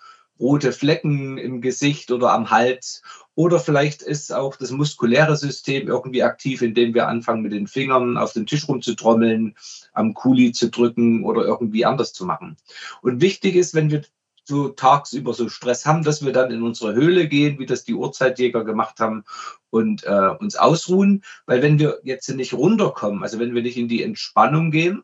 rote 0.44 0.72
Flecken 0.72 1.38
im 1.38 1.62
Gesicht 1.62 2.10
oder 2.10 2.32
am 2.32 2.50
Hals. 2.50 3.02
Oder 3.34 3.58
vielleicht 3.58 4.02
ist 4.02 4.30
auch 4.32 4.56
das 4.56 4.70
muskuläre 4.70 5.36
System 5.36 5.88
irgendwie 5.88 6.22
aktiv, 6.22 6.60
indem 6.60 6.92
wir 6.92 7.08
anfangen, 7.08 7.40
mit 7.40 7.52
den 7.52 7.66
Fingern 7.66 8.18
auf 8.18 8.34
den 8.34 8.44
Tisch 8.44 8.68
rumzutrommeln, 8.68 9.56
am 9.94 10.12
Kuli 10.12 10.52
zu 10.52 10.68
drücken 10.68 11.24
oder 11.24 11.44
irgendwie 11.44 11.86
anders 11.86 12.12
zu 12.12 12.26
machen. 12.26 12.58
Und 13.00 13.22
wichtig 13.22 13.56
ist, 13.56 13.74
wenn 13.74 13.90
wir 13.90 14.02
so 14.44 14.68
tagsüber 14.68 15.32
so 15.32 15.48
Stress 15.48 15.86
haben, 15.86 16.04
dass 16.04 16.22
wir 16.22 16.32
dann 16.32 16.50
in 16.50 16.62
unsere 16.62 16.92
Höhle 16.92 17.26
gehen, 17.26 17.58
wie 17.58 17.64
das 17.64 17.84
die 17.84 17.94
Urzeitjäger 17.94 18.64
gemacht 18.64 19.00
haben 19.00 19.24
und 19.70 20.04
äh, 20.04 20.30
uns 20.38 20.56
ausruhen. 20.56 21.24
Weil 21.46 21.62
wenn 21.62 21.78
wir 21.78 22.00
jetzt 22.04 22.28
nicht 22.28 22.52
runterkommen, 22.52 23.22
also 23.22 23.38
wenn 23.38 23.54
wir 23.54 23.62
nicht 23.62 23.78
in 23.78 23.88
die 23.88 24.02
Entspannung 24.02 24.70
gehen, 24.70 25.02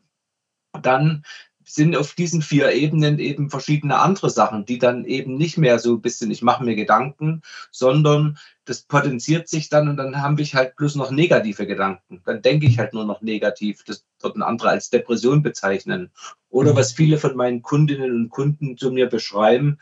dann 0.79 1.23
sind 1.73 1.95
auf 1.95 2.13
diesen 2.13 2.41
vier 2.41 2.71
Ebenen 2.73 3.17
eben 3.19 3.49
verschiedene 3.49 3.99
andere 3.99 4.29
Sachen, 4.29 4.65
die 4.65 4.77
dann 4.77 5.05
eben 5.05 5.35
nicht 5.35 5.57
mehr 5.57 5.79
so 5.79 5.93
ein 5.93 6.01
bisschen, 6.01 6.29
ich 6.29 6.41
mache 6.41 6.63
mir 6.63 6.75
Gedanken, 6.75 7.41
sondern 7.71 8.37
das 8.65 8.81
potenziert 8.81 9.47
sich 9.47 9.69
dann 9.69 9.87
und 9.87 9.97
dann 9.97 10.21
habe 10.21 10.41
ich 10.41 10.53
halt 10.53 10.75
bloß 10.75 10.95
noch 10.95 11.11
negative 11.11 11.65
Gedanken. 11.65 12.21
Dann 12.25 12.41
denke 12.41 12.65
ich 12.67 12.77
halt 12.77 12.93
nur 12.93 13.05
noch 13.05 13.21
negativ. 13.21 13.83
Das 13.85 14.05
würden 14.21 14.43
andere 14.43 14.69
als 14.69 14.89
Depression 14.89 15.41
bezeichnen. 15.43 16.11
Oder 16.49 16.73
mhm. 16.73 16.77
was 16.77 16.91
viele 16.91 17.17
von 17.17 17.35
meinen 17.37 17.61
Kundinnen 17.61 18.11
und 18.11 18.29
Kunden 18.29 18.77
zu 18.77 18.91
mir 18.91 19.07
beschreiben, 19.07 19.79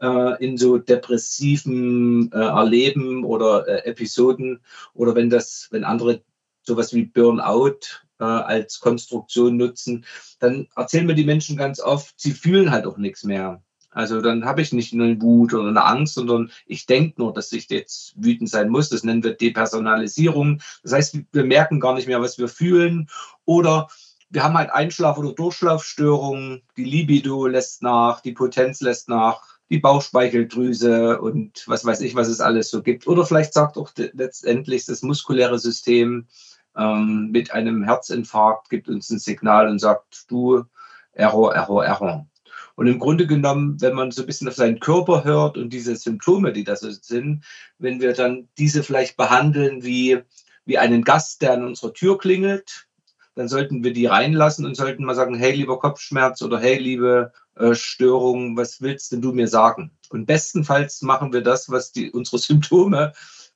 äh, 0.00 0.44
in 0.44 0.56
so 0.56 0.78
depressiven 0.78 2.30
äh, 2.32 2.36
Erleben 2.36 3.24
oder 3.24 3.66
äh, 3.66 3.90
Episoden 3.90 4.60
oder 4.94 5.14
wenn 5.16 5.28
das, 5.28 5.68
wenn 5.72 5.82
andere 5.82 6.22
sowas 6.62 6.94
wie 6.94 7.04
Burnout 7.04 7.80
äh, 8.22 8.24
als 8.24 8.78
Konstruktion 8.78 9.56
nutzen, 9.56 10.04
dann 10.38 10.68
erzählen 10.76 11.06
mir 11.06 11.16
die 11.16 11.24
Menschen 11.24 11.56
ganz 11.56 11.80
oft, 11.80 12.14
sie 12.16 12.32
fühlen 12.32 12.70
halt 12.70 12.86
auch 12.86 12.96
nichts 12.96 13.24
mehr. 13.24 13.62
Also 13.90 14.22
dann 14.22 14.46
habe 14.46 14.62
ich 14.62 14.72
nicht 14.72 14.94
nur 14.94 15.06
eine 15.06 15.20
Wut 15.20 15.52
oder 15.52 15.68
eine 15.68 15.84
Angst, 15.84 16.14
sondern 16.14 16.50
ich 16.66 16.86
denke 16.86 17.20
nur, 17.20 17.34
dass 17.34 17.52
ich 17.52 17.68
jetzt 17.68 18.14
wütend 18.16 18.48
sein 18.48 18.70
muss. 18.70 18.88
Das 18.88 19.04
nennen 19.04 19.22
wir 19.22 19.34
Depersonalisierung. 19.34 20.62
Das 20.82 20.92
heißt, 20.92 21.18
wir 21.30 21.44
merken 21.44 21.78
gar 21.78 21.94
nicht 21.94 22.06
mehr, 22.06 22.22
was 22.22 22.38
wir 22.38 22.48
fühlen. 22.48 23.10
Oder 23.44 23.88
wir 24.30 24.44
haben 24.44 24.56
halt 24.56 24.70
Einschlaf- 24.70 25.18
oder 25.18 25.34
Durchschlafstörungen. 25.34 26.62
Die 26.78 26.84
Libido 26.84 27.46
lässt 27.46 27.82
nach, 27.82 28.20
die 28.22 28.32
Potenz 28.32 28.80
lässt 28.80 29.10
nach, 29.10 29.42
die 29.68 29.78
Bauchspeicheldrüse 29.78 31.20
und 31.20 31.64
was 31.66 31.84
weiß 31.84 32.00
ich, 32.00 32.14
was 32.14 32.28
es 32.28 32.40
alles 32.40 32.70
so 32.70 32.82
gibt. 32.82 33.06
Oder 33.06 33.26
vielleicht 33.26 33.52
sagt 33.52 33.76
auch 33.76 33.90
letztendlich 33.96 34.86
das 34.86 35.02
muskuläre 35.02 35.58
System, 35.58 36.28
ähm, 36.76 37.30
mit 37.30 37.52
einem 37.52 37.84
Herzinfarkt, 37.84 38.70
gibt 38.70 38.88
uns 38.88 39.10
ein 39.10 39.18
Signal 39.18 39.68
und 39.68 39.78
sagt, 39.78 40.30
du, 40.30 40.64
Error, 41.12 41.54
Error, 41.54 41.84
Error. 41.84 42.26
Und 42.74 42.86
im 42.86 42.98
Grunde 42.98 43.26
genommen, 43.26 43.80
wenn 43.80 43.94
man 43.94 44.10
so 44.10 44.22
ein 44.22 44.26
bisschen 44.26 44.48
auf 44.48 44.54
seinen 44.54 44.80
Körper 44.80 45.24
hört 45.24 45.58
und 45.58 45.70
diese 45.70 45.94
Symptome, 45.96 46.52
die 46.52 46.64
da 46.64 46.74
so 46.76 46.90
sind, 46.90 47.44
wenn 47.78 48.00
wir 48.00 48.14
dann 48.14 48.48
diese 48.56 48.82
vielleicht 48.82 49.16
behandeln 49.16 49.84
wie, 49.84 50.20
wie 50.64 50.78
einen 50.78 51.04
Gast, 51.04 51.42
der 51.42 51.52
an 51.52 51.66
unserer 51.66 51.92
Tür 51.92 52.18
klingelt, 52.18 52.86
dann 53.34 53.48
sollten 53.48 53.84
wir 53.84 53.92
die 53.92 54.06
reinlassen 54.06 54.64
und 54.64 54.74
sollten 54.74 55.04
mal 55.04 55.14
sagen, 55.14 55.34
hey, 55.34 55.52
lieber 55.52 55.78
Kopfschmerz 55.78 56.42
oder 56.42 56.58
hey, 56.58 56.78
liebe 56.78 57.32
äh, 57.56 57.74
Störung, 57.74 58.56
was 58.56 58.80
willst 58.80 59.12
denn 59.12 59.22
du 59.22 59.32
mir 59.32 59.48
sagen? 59.48 59.90
Und 60.10 60.26
bestenfalls 60.26 61.02
machen 61.02 61.32
wir 61.32 61.42
das, 61.42 61.70
was 61.70 61.92
die, 61.92 62.10
unsere 62.10 62.38
Symptome 62.38 63.12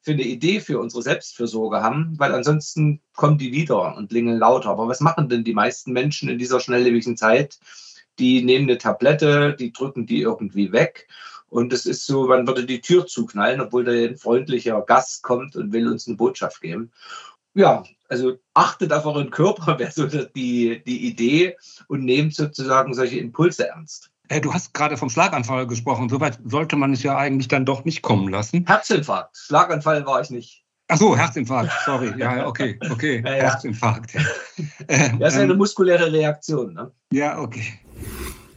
für 0.06 0.12
eine 0.12 0.22
Idee 0.22 0.60
für 0.60 0.78
unsere 0.78 1.02
Selbstfürsorge 1.02 1.82
haben, 1.82 2.14
weil 2.16 2.32
ansonsten 2.32 3.00
kommen 3.16 3.38
die 3.38 3.50
wieder 3.50 3.96
und 3.96 4.08
klingeln 4.08 4.38
lauter. 4.38 4.70
Aber 4.70 4.86
was 4.86 5.00
machen 5.00 5.28
denn 5.28 5.42
die 5.42 5.52
meisten 5.52 5.92
Menschen 5.92 6.28
in 6.28 6.38
dieser 6.38 6.60
schnelllebigen 6.60 7.16
Zeit? 7.16 7.58
Die 8.20 8.44
nehmen 8.44 8.70
eine 8.70 8.78
Tablette, 8.78 9.56
die 9.58 9.72
drücken 9.72 10.06
die 10.06 10.22
irgendwie 10.22 10.70
weg. 10.70 11.08
Und 11.48 11.72
es 11.72 11.86
ist 11.86 12.06
so, 12.06 12.28
man 12.28 12.46
würde 12.46 12.64
die 12.66 12.80
Tür 12.80 13.08
zuknallen, 13.08 13.60
obwohl 13.60 13.82
da 13.82 13.90
ein 13.90 14.16
freundlicher 14.16 14.80
Gast 14.82 15.24
kommt 15.24 15.56
und 15.56 15.72
will 15.72 15.88
uns 15.88 16.06
eine 16.06 16.16
Botschaft 16.16 16.60
geben. 16.60 16.92
Ja, 17.54 17.82
also 18.08 18.38
achtet 18.54 18.92
auf 18.92 19.06
euren 19.06 19.30
Körper, 19.30 19.76
wäre 19.80 19.90
so 19.90 20.06
die, 20.06 20.84
die 20.86 21.08
Idee 21.08 21.56
und 21.88 22.04
nehmt 22.04 22.32
sozusagen 22.36 22.94
solche 22.94 23.18
Impulse 23.18 23.66
ernst. 23.66 24.12
Äh, 24.28 24.40
du 24.40 24.52
hast 24.52 24.74
gerade 24.74 24.96
vom 24.96 25.10
Schlaganfall 25.10 25.66
gesprochen. 25.66 26.08
Soweit 26.08 26.38
sollte 26.44 26.76
man 26.76 26.92
es 26.92 27.02
ja 27.02 27.16
eigentlich 27.16 27.48
dann 27.48 27.64
doch 27.64 27.84
nicht 27.84 28.02
kommen 28.02 28.28
lassen. 28.28 28.64
Herzinfarkt. 28.66 29.36
Schlaganfall 29.36 30.04
war 30.06 30.20
ich 30.20 30.30
nicht. 30.30 30.64
Ach 30.88 30.96
so, 30.96 31.16
Herzinfarkt. 31.16 31.72
Sorry. 31.84 32.14
Ja, 32.16 32.46
okay, 32.46 32.78
okay. 32.90 33.22
Ja, 33.24 33.36
ja. 33.36 33.42
Herzinfarkt. 33.44 34.14
Ja. 34.14 34.20
Ähm, 34.88 35.18
das 35.18 35.34
ist 35.34 35.40
eine 35.40 35.54
muskuläre 35.54 36.12
Reaktion. 36.12 36.74
Ne? 36.74 36.92
Ja, 37.12 37.40
okay. 37.40 37.80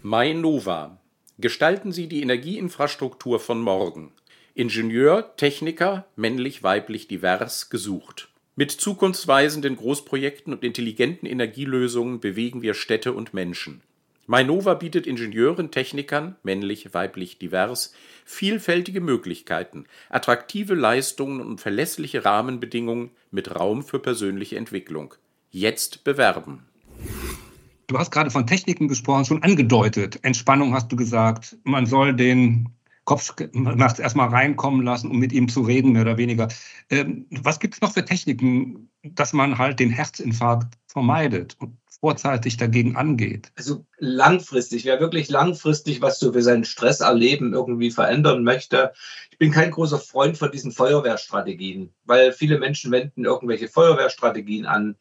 Mainova. 0.04 0.98
Gestalten 1.40 1.92
Sie 1.92 2.08
die 2.08 2.22
Energieinfrastruktur 2.22 3.40
von 3.40 3.62
morgen. 3.62 4.12
Ingenieur, 4.54 5.36
Techniker, 5.38 6.06
männlich, 6.16 6.64
weiblich, 6.64 7.08
divers, 7.08 7.70
gesucht. 7.70 8.30
Mit 8.56 8.72
zukunftsweisenden 8.72 9.78
Großprojekten 9.78 10.54
und 10.54 10.64
intelligenten 10.64 11.26
Energielösungen 11.26 12.20
bewegen 12.20 12.62
wir 12.62 12.74
Städte 12.74 13.14
und 13.14 13.34
Menschen. 13.34 13.82
Mainova 14.30 14.76
bietet 14.76 15.08
Ingenieuren, 15.08 15.72
Technikern 15.72 16.36
(männlich, 16.44 16.94
weiblich, 16.94 17.40
divers) 17.40 17.94
vielfältige 18.26 19.02
Möglichkeiten, 19.02 19.86
attraktive 20.08 20.76
Leistungen 20.76 21.42
und 21.42 21.60
verlässliche 21.60 22.26
Rahmenbedingungen 22.26 23.10
mit 23.32 23.56
Raum 23.56 23.82
für 23.82 23.98
persönliche 23.98 24.56
Entwicklung. 24.56 25.16
Jetzt 25.50 26.04
bewerben! 26.04 26.60
Du 27.88 27.98
hast 27.98 28.12
gerade 28.12 28.30
von 28.30 28.46
Techniken 28.46 28.88
gesprochen, 28.88 29.26
schon 29.26 29.42
angedeutet. 29.42 30.20
Entspannung 30.22 30.76
hast 30.76 30.92
du 30.92 30.96
gesagt. 30.96 31.58
Man 31.64 31.88
soll 31.88 32.14
den 32.14 32.70
Kopf 33.06 33.34
nachts 33.54 33.98
erstmal 33.98 34.30
reinkommen 34.30 34.86
lassen, 34.86 35.10
um 35.10 35.18
mit 35.18 35.34
ihm 35.34 35.50
zu 35.50 35.62
reden, 35.62 35.94
mehr 35.94 36.04
oder 36.04 36.18
weniger. 36.18 36.50
Ähm, 36.92 37.26
was 37.32 37.60
gibt 37.60 37.74
es 37.74 37.82
noch 37.82 37.94
für 37.94 38.06
Techniken, 38.06 38.92
dass 39.02 39.34
man 39.34 39.58
halt 39.58 39.80
den 39.80 39.90
Herzinfarkt 39.90 40.78
vermeidet? 40.86 41.56
Und 41.58 41.79
vorzeitig 42.00 42.58
dagegen 42.58 42.96
angeht? 42.96 43.52
Also 43.56 43.86
langfristig, 43.98 44.86
wer 44.86 45.00
wirklich 45.00 45.30
langfristig 45.30 46.02
was 46.02 46.20
so 46.20 46.34
für 46.34 46.42
sein 46.42 46.64
Stresserleben 46.64 47.54
irgendwie 47.54 47.92
verändern 47.92 48.44
möchte. 48.44 48.94
Ich 49.32 49.38
bin 49.38 49.52
kein 49.52 49.72
großer 49.72 50.00
Freund 50.00 50.38
von 50.38 50.52
diesen 50.52 50.72
Feuerwehrstrategien, 50.72 51.94
weil 52.06 52.32
viele 52.32 52.60
Menschen 52.60 52.92
wenden 52.92 53.26
irgendwelche 53.26 53.68
Feuerwehrstrategien 53.68 54.66
an. 54.66 54.96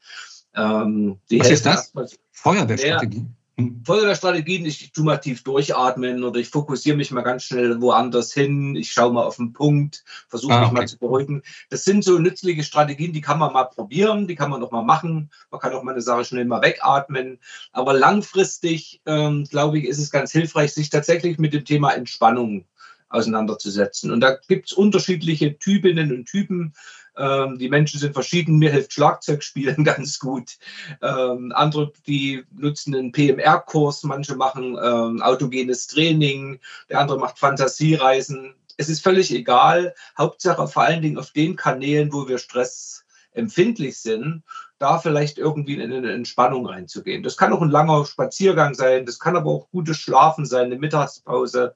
Ähm, 0.54 1.18
was 1.30 1.50
ist 1.50 1.66
das? 1.66 1.92
Feuerwehrstrategien? 2.32 3.36
Feuerwehrstrategien, 3.84 4.66
ich 4.66 4.92
tu 4.92 5.02
mal 5.02 5.16
tief 5.16 5.42
durchatmen 5.42 6.22
oder 6.22 6.38
ich 6.38 6.48
fokussiere 6.48 6.96
mich 6.96 7.10
mal 7.10 7.22
ganz 7.22 7.42
schnell 7.42 7.80
woanders 7.80 8.32
hin, 8.32 8.76
ich 8.76 8.92
schaue 8.92 9.12
mal 9.12 9.24
auf 9.24 9.36
den 9.36 9.52
Punkt, 9.52 10.04
versuche 10.28 10.52
ah, 10.52 10.60
mich 10.60 10.68
okay. 10.68 10.76
mal 10.76 10.88
zu 10.88 10.98
beruhigen. 10.98 11.42
Das 11.68 11.84
sind 11.84 12.04
so 12.04 12.18
nützliche 12.18 12.62
Strategien, 12.62 13.12
die 13.12 13.20
kann 13.20 13.40
man 13.40 13.52
mal 13.52 13.64
probieren, 13.64 14.28
die 14.28 14.36
kann 14.36 14.50
man 14.50 14.62
auch 14.62 14.70
mal 14.70 14.84
machen. 14.84 15.30
Man 15.50 15.60
kann 15.60 15.72
auch 15.72 15.82
mal 15.82 15.92
eine 15.92 16.02
Sache 16.02 16.24
schnell 16.24 16.44
mal 16.44 16.62
wegatmen. 16.62 17.38
Aber 17.72 17.94
langfristig, 17.94 19.00
ähm, 19.06 19.44
glaube 19.44 19.78
ich, 19.80 19.86
ist 19.86 19.98
es 19.98 20.12
ganz 20.12 20.30
hilfreich, 20.30 20.72
sich 20.72 20.90
tatsächlich 20.90 21.38
mit 21.38 21.52
dem 21.52 21.64
Thema 21.64 21.90
Entspannung 21.90 22.64
auseinanderzusetzen. 23.08 24.10
Und 24.10 24.20
da 24.20 24.36
gibt 24.48 24.66
es 24.66 24.72
unterschiedliche 24.72 25.58
Typinnen 25.58 26.12
und 26.12 26.26
Typen. 26.26 26.74
Ähm, 27.18 27.58
die 27.58 27.68
Menschen 27.68 28.00
sind 28.00 28.14
verschieden. 28.14 28.58
Mir 28.58 28.70
hilft 28.70 28.92
Schlagzeugspielen 28.92 29.84
ganz 29.84 30.18
gut. 30.18 30.56
Ähm, 31.02 31.52
andere, 31.54 31.92
die 32.06 32.44
nutzen 32.52 32.94
einen 32.94 33.12
PMR-Kurs. 33.12 34.04
Manche 34.04 34.36
machen 34.36 34.78
ähm, 34.82 35.22
autogenes 35.22 35.86
Training. 35.88 36.60
Der 36.88 37.00
andere 37.00 37.18
macht 37.18 37.38
Fantasiereisen. 37.38 38.54
Es 38.76 38.88
ist 38.88 39.02
völlig 39.02 39.32
egal. 39.32 39.94
Hauptsache 40.16 40.68
vor 40.68 40.82
allen 40.82 41.02
Dingen 41.02 41.18
auf 41.18 41.32
den 41.32 41.56
Kanälen, 41.56 42.12
wo 42.12 42.28
wir 42.28 42.38
Stress 42.38 43.04
empfindlich 43.32 43.98
sind, 43.98 44.42
da 44.78 44.98
vielleicht 44.98 45.38
irgendwie 45.38 45.74
in 45.74 45.92
eine 45.92 46.12
Entspannung 46.12 46.66
reinzugehen. 46.66 47.22
Das 47.22 47.36
kann 47.36 47.52
auch 47.52 47.62
ein 47.62 47.70
langer 47.70 48.04
Spaziergang 48.04 48.74
sein, 48.74 49.06
das 49.06 49.18
kann 49.18 49.36
aber 49.36 49.50
auch 49.50 49.70
gutes 49.70 49.96
Schlafen 49.98 50.46
sein, 50.46 50.66
eine 50.66 50.78
Mittagspause 50.78 51.74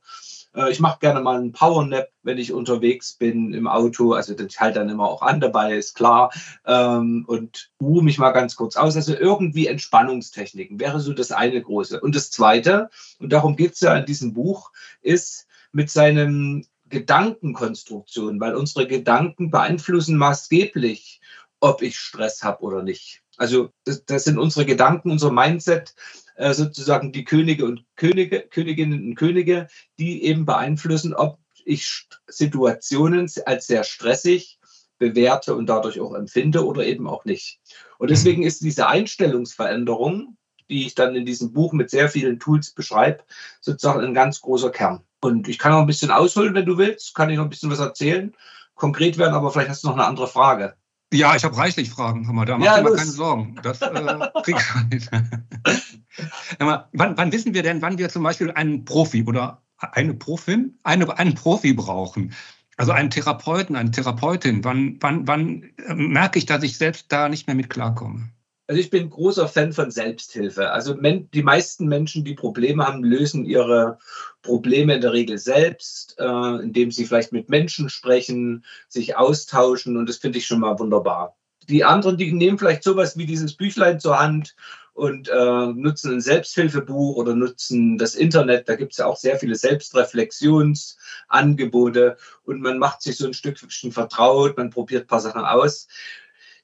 ich 0.71 0.81
mache 0.81 0.99
gerne 1.01 1.21
mal 1.21 1.39
einen 1.39 1.53
Powernap, 1.53 2.11
wenn 2.23 2.39
ich 2.39 2.53
unterwegs 2.53 3.15
bin 3.15 3.55
im 3.55 3.67
Auto. 3.67 4.13
Also 4.13 4.35
ich 4.39 4.61
halte 4.61 4.81
dann 4.81 4.91
immer 4.91 5.09
auch 5.09 5.23
an 5.23 5.41
dabei, 5.41 5.77
ist 5.77 5.95
klar. 5.95 6.31
Ähm, 6.67 7.25
und 7.27 7.71
ruhe 7.81 8.03
mich 8.03 8.19
mal 8.19 8.33
ganz 8.33 8.55
kurz 8.57 8.77
aus. 8.77 8.97
Also 8.97 9.15
irgendwie 9.15 9.67
Entspannungstechniken 9.67 10.79
wäre 10.79 11.01
so 11.01 11.15
das 11.15 11.33
eine 11.33 11.61
große. 11.61 12.01
Und 12.01 12.15
das 12.15 12.31
zweite, 12.31 12.91
und 13.19 13.33
darum 13.33 13.57
geht 13.57 13.73
es 13.73 13.81
ja 13.81 13.97
in 13.97 14.07
diesem 14.07 14.35
Buch, 14.35 14.73
ist 15.01 15.47
mit 15.73 15.91
seinem 15.91 16.67
Gedankenkonstruktion, 16.91 18.39
weil 18.39 18.55
unsere 18.55 18.87
Gedanken 18.87 19.51
beeinflussen 19.51 20.19
maßgeblich, 20.19 21.23
ob 21.61 21.81
ich 21.81 21.99
Stress 21.99 22.43
habe 22.43 22.63
oder 22.63 22.83
nicht. 22.83 23.23
Also 23.39 23.71
das, 23.85 24.05
das, 24.05 24.25
sind 24.25 24.39
unsere 24.39 24.67
Gedanken, 24.67 25.11
unser 25.11 25.33
Mindset, 25.33 25.95
äh, 26.37 26.55
sozusagen 26.55 27.13
die 27.13 27.25
Könige 27.25 27.65
und 27.65 27.85
Könige, 27.97 28.41
Königinnen 28.41 29.05
und 29.09 29.15
Könige, 29.15 29.69
die 29.99 30.25
eben 30.25 30.45
beeinflussen, 30.45 31.15
ob 31.15 31.39
ich 31.65 32.09
Situationen 32.27 33.31
als 33.47 33.67
sehr 33.67 33.85
stressig 33.85 34.59
bewerte 34.99 35.55
und 35.55 35.67
dadurch 35.67 36.01
auch 36.01 36.15
empfinde 36.15 36.65
oder 36.65 36.85
eben 36.85 37.09
auch 37.09 37.25
nicht. 37.25 37.61
Und 37.99 38.11
deswegen 38.11 38.43
ist 38.43 38.63
diese 38.63 38.87
Einstellungsveränderung, 38.87 40.37
die 40.71 40.87
ich 40.87 40.95
dann 40.95 41.15
in 41.17 41.27
diesem 41.27 41.53
Buch 41.53 41.73
mit 41.73 41.91
sehr 41.91 42.09
vielen 42.09 42.39
Tools 42.39 42.71
beschreibe, 42.71 43.25
sozusagen 43.61 44.01
ein 44.01 44.15
ganz 44.15 44.41
großer 44.41 44.71
Kern. 44.71 45.03
Und 45.21 45.49
ich 45.49 45.59
kann 45.59 45.73
noch 45.73 45.81
ein 45.81 45.87
bisschen 45.87 46.11
ausholen, 46.11 46.55
wenn 46.55 46.67
du 46.67 46.79
willst, 46.79 47.15
kann 47.15 47.31
ich 47.31 47.37
noch 47.37 47.45
ein 47.45 47.51
bisschen 47.51 47.71
was 47.71 47.79
erzählen, 47.79 48.35
konkret 48.75 49.19
werden, 49.19 49.35
aber 49.35 49.51
vielleicht 49.51 49.71
hast 49.71 49.85
du 49.85 49.89
noch 49.89 49.95
eine 49.95 50.07
andere 50.07 50.29
Frage. 50.29 50.77
Ja, 51.13 51.37
ich 51.37 51.45
habe 51.45 51.57
reichlich 51.57 51.91
Fragen, 51.91 52.27
Hammer. 52.27 52.47
Da 52.47 52.59
mach 52.59 52.65
ja, 52.65 52.83
keine 52.83 53.05
Sorgen. 53.05 53.57
Das 53.63 53.83
äh, 53.83 54.19
krieg 54.43 54.57
ich 54.57 54.91
nicht. 54.91 55.11
wann, 56.59 57.17
wann 57.17 57.33
wissen 57.33 57.55
wir 57.55 57.63
denn, 57.63 57.83
wann 57.83 57.99
wir 57.99 58.09
zum 58.09 58.23
Beispiel 58.23 58.51
einen 58.51 58.85
Profi 58.85 59.25
oder 59.25 59.63
eine 59.77 60.15
Profin, 60.15 60.79
eine, 60.83 61.19
einen 61.19 61.35
Profi 61.35 61.75
brauchen? 61.75 62.33
Also 62.79 62.93
einen 62.93 63.11
Therapeuten, 63.11 63.77
eine 63.77 63.91
Therapeutin. 63.91 64.65
Wann, 64.65 64.97
wann, 65.01 65.29
wann 65.29 65.65
äh, 65.87 65.95
merke 65.95 66.39
ich, 66.39 66.47
dass 66.47 66.63
ich 66.63 66.79
selbst 66.79 67.13
da 67.13 67.29
nicht 67.29 67.47
mehr 67.47 67.57
mit 67.57 67.69
klarkomme? 67.69 68.31
Also 68.69 68.81
ich 68.81 68.91
bin 68.91 69.11
großer 69.11 69.49
Fan 69.49 69.73
von 69.73 69.91
Selbsthilfe. 69.91 70.71
Also 70.71 70.95
die 70.95 71.43
meisten 71.43 71.89
Menschen, 71.89 72.25
die 72.25 72.35
Probleme 72.35 72.87
haben, 72.87 73.03
lösen 73.03 73.45
ihre 73.45 73.99
Probleme 74.41 74.95
in 74.95 75.01
der 75.01 75.13
Regel 75.13 75.39
selbst, 75.39 76.17
äh, 76.19 76.63
indem 76.63 76.91
sie 76.91 77.05
vielleicht 77.05 77.33
mit 77.33 77.49
Menschen 77.49 77.89
sprechen, 77.89 78.65
sich 78.89 79.17
austauschen 79.17 79.97
und 79.97 80.09
das 80.09 80.19
finde 80.19 80.39
ich 80.39 80.47
schon 80.47 80.61
mal 80.61 80.79
wunderbar. 80.79 81.37
Die 81.69 81.85
anderen, 81.85 82.17
die 82.17 82.33
nehmen 82.33 82.59
vielleicht 82.59 82.85
sowas 82.85 83.17
wie 83.17 83.27
dieses 83.27 83.55
Büchlein 83.55 84.01
zur 84.01 84.19
Hand 84.19 84.57
und 84.95 85.29
äh, 85.29 85.67
nutzen 85.67 86.15
ein 86.15 86.21
Selbsthilfebuch 86.21 87.17
oder 87.17 87.35
nutzen 87.35 87.97
das 87.99 88.15
Internet. 88.15 88.69
Da 88.69 88.77
gibt 88.77 88.93
es 88.93 88.99
ja 88.99 89.07
auch 89.07 89.17
sehr 89.17 89.39
viele 89.39 89.55
Selbstreflexionsangebote 89.55 92.17
und 92.45 92.61
man 92.61 92.79
macht 92.79 93.01
sich 93.03 93.17
so 93.17 93.27
ein 93.27 93.35
Stückchen 93.35 93.93
vertraut, 93.93 94.57
man 94.57 94.71
probiert 94.71 95.05
ein 95.05 95.09
paar 95.09 95.21
Sachen 95.21 95.45
aus. 95.45 95.89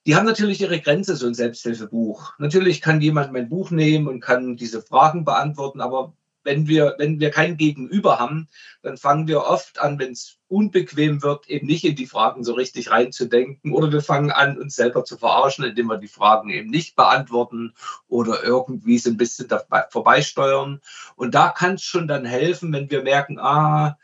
Die 0.06 0.16
haben 0.16 0.26
natürlich 0.26 0.60
ihre 0.60 0.80
Grenze, 0.80 1.16
so 1.16 1.26
ein 1.26 1.34
Selbsthilfebuch. 1.34 2.34
Natürlich 2.38 2.80
kann 2.80 3.00
jemand 3.00 3.32
mein 3.32 3.48
Buch 3.48 3.70
nehmen 3.70 4.08
und 4.08 4.20
kann 4.20 4.56
diese 4.56 4.80
Fragen 4.80 5.24
beantworten, 5.24 5.80
aber 5.80 6.14
wenn 6.48 6.66
wir, 6.66 6.94
wenn 6.98 7.20
wir 7.20 7.30
kein 7.30 7.58
Gegenüber 7.58 8.18
haben, 8.18 8.48
dann 8.82 8.96
fangen 8.96 9.28
wir 9.28 9.42
oft 9.42 9.78
an, 9.78 9.98
wenn 9.98 10.12
es 10.12 10.38
unbequem 10.48 11.22
wird, 11.22 11.46
eben 11.48 11.66
nicht 11.66 11.84
in 11.84 11.94
die 11.94 12.06
Fragen 12.06 12.42
so 12.42 12.54
richtig 12.54 12.90
reinzudenken. 12.90 13.72
Oder 13.72 13.92
wir 13.92 14.00
fangen 14.00 14.30
an, 14.30 14.58
uns 14.58 14.74
selber 14.74 15.04
zu 15.04 15.18
verarschen, 15.18 15.64
indem 15.64 15.88
wir 15.88 15.98
die 15.98 16.08
Fragen 16.08 16.48
eben 16.48 16.70
nicht 16.70 16.96
beantworten 16.96 17.74
oder 18.08 18.42
irgendwie 18.42 18.98
so 18.98 19.10
ein 19.10 19.18
bisschen 19.18 19.48
vorbeisteuern. 19.90 20.80
Und 21.16 21.34
da 21.34 21.50
kann 21.50 21.74
es 21.74 21.82
schon 21.82 22.08
dann 22.08 22.24
helfen, 22.24 22.72
wenn 22.72 22.90
wir 22.90 23.02
merken, 23.02 23.38
ah, 23.38 23.98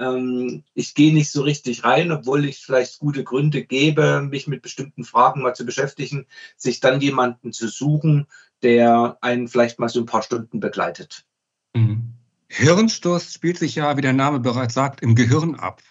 ähm, 0.00 0.64
ich 0.74 0.94
gehe 0.94 1.12
nicht 1.12 1.30
so 1.30 1.42
richtig 1.42 1.84
rein, 1.84 2.10
obwohl 2.10 2.46
ich 2.46 2.64
vielleicht 2.64 2.98
gute 2.98 3.22
Gründe 3.22 3.62
gebe, 3.64 4.22
mich 4.22 4.46
mit 4.46 4.62
bestimmten 4.62 5.04
Fragen 5.04 5.42
mal 5.42 5.54
zu 5.54 5.66
beschäftigen, 5.66 6.26
sich 6.56 6.80
dann 6.80 7.00
jemanden 7.00 7.52
zu 7.52 7.68
suchen, 7.68 8.26
der 8.62 9.18
einen 9.20 9.48
vielleicht 9.48 9.78
mal 9.78 9.88
so 9.88 10.00
ein 10.00 10.06
paar 10.06 10.22
Stunden 10.22 10.58
begleitet. 10.58 11.24
Mhm. 11.74 12.14
Hirnstoß 12.48 13.32
spielt 13.32 13.58
sich 13.58 13.76
ja, 13.76 13.96
wie 13.96 14.00
der 14.00 14.12
Name 14.12 14.40
bereits 14.40 14.74
sagt, 14.74 15.02
im 15.02 15.14
Gehirn 15.14 15.54
ab. 15.54 15.82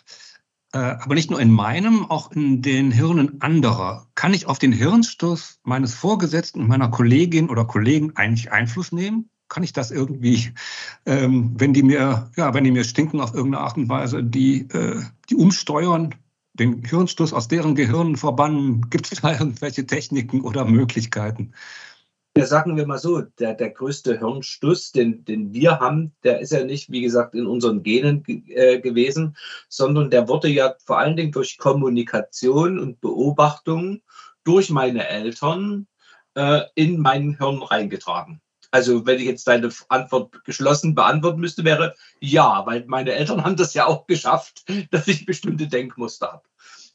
Äh, 0.74 0.80
aber 0.80 1.16
nicht 1.16 1.32
nur 1.32 1.40
in 1.40 1.52
meinem, 1.52 2.10
auch 2.10 2.32
in 2.32 2.62
den 2.62 2.92
Hirnen 2.92 3.42
anderer. 3.42 4.08
Kann 4.16 4.34
ich 4.34 4.46
auf 4.46 4.60
den 4.60 4.74
Hirnstoß 4.74 5.60
meines 5.64 5.94
Vorgesetzten 5.94 6.68
meiner 6.68 6.90
Kollegin 6.90 7.50
oder 7.50 7.66
Kollegen 7.66 8.16
eigentlich 8.16 8.52
Einfluss 8.52 8.92
nehmen? 8.92 9.30
kann 9.50 9.64
ich 9.64 9.74
das 9.74 9.92
irgendwie, 9.92 10.54
ähm, 11.06 11.54
wenn 11.58 11.74
die 11.74 11.84
mir, 11.84 12.30
ja, 12.36 12.54
wenn 12.54 12.64
die 12.64 12.72
mir 12.72 12.84
stinken 12.84 13.20
auf 13.22 13.34
irgendeine 13.34 13.64
Art 13.64 13.78
und 13.78 13.90
Weise, 13.90 14.24
die, 14.24 14.68
äh, 14.70 15.02
die 15.30 15.36
umsteuern, 15.36 16.16
den 16.54 16.84
Hirnstoß 16.84 17.34
aus 17.34 17.48
deren 17.48 17.76
Gehirnen 17.76 18.18
verbannen? 18.18 18.90
Gibt 18.90 19.12
es 19.12 19.22
da 19.22 19.32
irgendwelche 19.34 19.86
Techniken 19.86 20.42
oder 20.42 20.66
Möglichkeiten? 20.66 21.54
Ja, 22.38 22.46
sagen 22.46 22.78
wir 22.78 22.86
mal 22.86 23.00
so, 23.00 23.22
der, 23.22 23.56
der 23.56 23.72
größte 23.72 24.20
Hirnstuss, 24.20 24.92
den, 24.92 25.26
den 25.26 25.52
wir 25.52 25.80
haben, 25.80 26.14
der 26.24 26.40
ist 26.40 26.52
ja 26.52 26.64
nicht, 26.64 26.92
wie 26.92 27.02
gesagt, 27.02 27.34
in 27.34 27.48
unseren 27.48 27.82
Genen 27.84 28.24
äh, 28.50 28.80
gewesen, 28.80 29.36
sondern 29.68 30.10
der 30.10 30.28
wurde 30.28 30.48
ja 30.48 30.76
vor 30.86 31.00
allen 31.00 31.18
Dingen 31.18 31.32
durch 31.32 31.58
Kommunikation 31.58 32.80
und 32.80 33.02
Beobachtung 33.02 34.02
durch 34.44 34.70
meine 34.70 35.08
Eltern 35.08 35.88
äh, 36.36 36.62
in 36.76 37.00
mein 37.00 37.38
Hirn 37.38 37.64
reingetragen. 37.64 38.42
Also 38.72 39.06
wenn 39.06 39.20
ich 39.20 39.26
jetzt 39.26 39.48
deine 39.48 39.70
Antwort 39.88 40.44
geschlossen 40.46 40.96
beantworten 40.96 41.40
müsste, 41.40 41.64
wäre 41.64 41.96
ja, 42.20 42.66
weil 42.66 42.86
meine 42.88 43.14
Eltern 43.14 43.44
haben 43.44 43.56
das 43.56 43.74
ja 43.74 43.88
auch 43.88 44.06
geschafft, 44.08 44.64
dass 44.92 45.08
ich 45.08 45.26
bestimmte 45.26 45.68
Denkmuster 45.68 46.32
habe. 46.32 46.44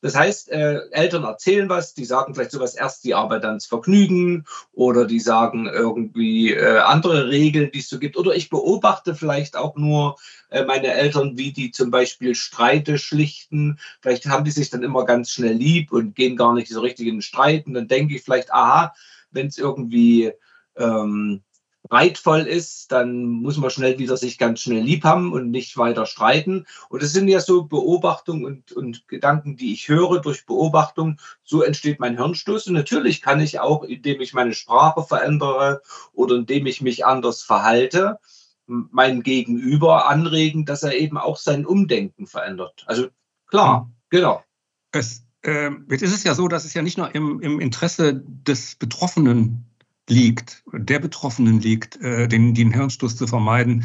Das 0.05 0.15
heißt, 0.15 0.51
äh, 0.51 0.81
Eltern 0.91 1.25
erzählen 1.25 1.67
was, 1.71 1.95
die 1.95 2.05
sagen 2.05 2.35
vielleicht 2.35 2.51
sowas 2.51 2.75
erst 2.75 3.05
die 3.05 3.15
Arbeit 3.15 3.43
ans 3.47 3.65
Vergnügen 3.65 4.45
oder 4.75 5.07
die 5.07 5.19
sagen 5.19 5.67
irgendwie 5.67 6.53
äh, 6.53 6.81
andere 6.81 7.31
Regeln, 7.31 7.71
die 7.73 7.79
es 7.79 7.89
so 7.89 7.99
gibt. 7.99 8.19
Oder 8.19 8.35
ich 8.35 8.51
beobachte 8.51 9.15
vielleicht 9.15 9.57
auch 9.57 9.77
nur 9.77 10.17
äh, 10.51 10.63
meine 10.63 10.89
Eltern, 10.89 11.39
wie 11.39 11.53
die 11.55 11.71
zum 11.71 11.91
Beispiel 11.91 12.35
Streite 12.35 12.99
schlichten. 12.99 13.79
Vielleicht 14.03 14.27
haben 14.27 14.45
die 14.45 14.51
sich 14.51 14.69
dann 14.69 14.83
immer 14.83 15.07
ganz 15.07 15.31
schnell 15.31 15.55
lieb 15.55 15.91
und 15.91 16.15
gehen 16.15 16.37
gar 16.37 16.53
nicht 16.53 16.69
so 16.69 16.83
richtig 16.83 17.07
in 17.07 17.15
den 17.15 17.23
Streit. 17.23 17.67
Und 17.67 17.73
dann 17.73 17.89
denke 17.89 18.15
ich 18.15 18.23
vielleicht, 18.23 18.53
aha, 18.53 18.93
wenn 19.31 19.47
es 19.47 19.57
irgendwie 19.57 20.33
ähm, 20.77 21.43
reitvoll 21.91 22.41
ist, 22.41 22.93
dann 22.93 23.25
muss 23.25 23.59
man 23.59 23.71
schnell 23.71 23.99
wieder 23.99 24.17
sich 24.17 24.39
ganz 24.39 24.61
schnell 24.61 24.83
lieb 24.83 25.05
haben 25.05 25.33
und 25.33 25.51
nicht 25.51 25.77
weiter 25.77 26.07
streiten. 26.07 26.67
Und 26.89 27.03
das 27.03 27.13
sind 27.13 27.29
ja 27.29 27.41
so 27.41 27.65
Beobachtungen 27.65 28.45
und, 28.45 28.73
und 28.73 29.09
Gedanken, 29.09 29.57
die 29.57 29.73
ich 29.73 29.89
höre 29.89 30.21
durch 30.21 30.47
Beobachtung. 30.47 31.19
So 31.43 31.63
entsteht 31.63 32.01
mein 32.01 32.17
Hirnstoß. 32.17 32.69
Und 32.69 32.75
natürlich 32.75 33.21
kann 33.21 33.41
ich 33.41 33.61
auch, 33.61 33.85
indem 33.85 34.21
ich 34.21 34.33
meine 34.33 34.55
Sprache 34.55 35.03
verändere 35.03 35.83
oder 36.13 36.37
indem 36.37 36.67
ich 36.67 36.81
mich 36.81 37.05
anders 37.05 37.43
verhalte, 37.43 38.19
meinen 38.67 39.23
Gegenüber 39.23 40.09
anregen, 40.09 40.65
dass 40.65 40.83
er 40.83 40.95
eben 40.95 41.19
auch 41.19 41.37
sein 41.37 41.67
Umdenken 41.67 42.27
verändert. 42.27 42.85
Also 42.87 43.09
klar, 43.47 43.83
hm. 43.83 43.95
genau. 44.09 44.43
Es, 44.91 45.27
äh, 45.43 45.71
jetzt 45.91 46.03
ist 46.03 46.15
es 46.15 46.25
ja 46.25 46.35
so, 46.35 46.49
dass 46.49 46.65
es 46.65 46.73
ja 46.73 46.81
nicht 46.81 46.97
nur 46.97 47.15
im, 47.15 47.41
im 47.41 47.61
Interesse 47.61 48.15
des 48.25 48.77
Betroffenen 48.77 49.67
liegt, 50.09 50.63
der 50.73 50.99
Betroffenen 50.99 51.61
liegt, 51.61 52.01
äh, 52.01 52.29
den, 52.29 52.55
den 52.55 52.73
Hirnstoß 52.73 53.17
zu 53.17 53.27
vermeiden. 53.27 53.85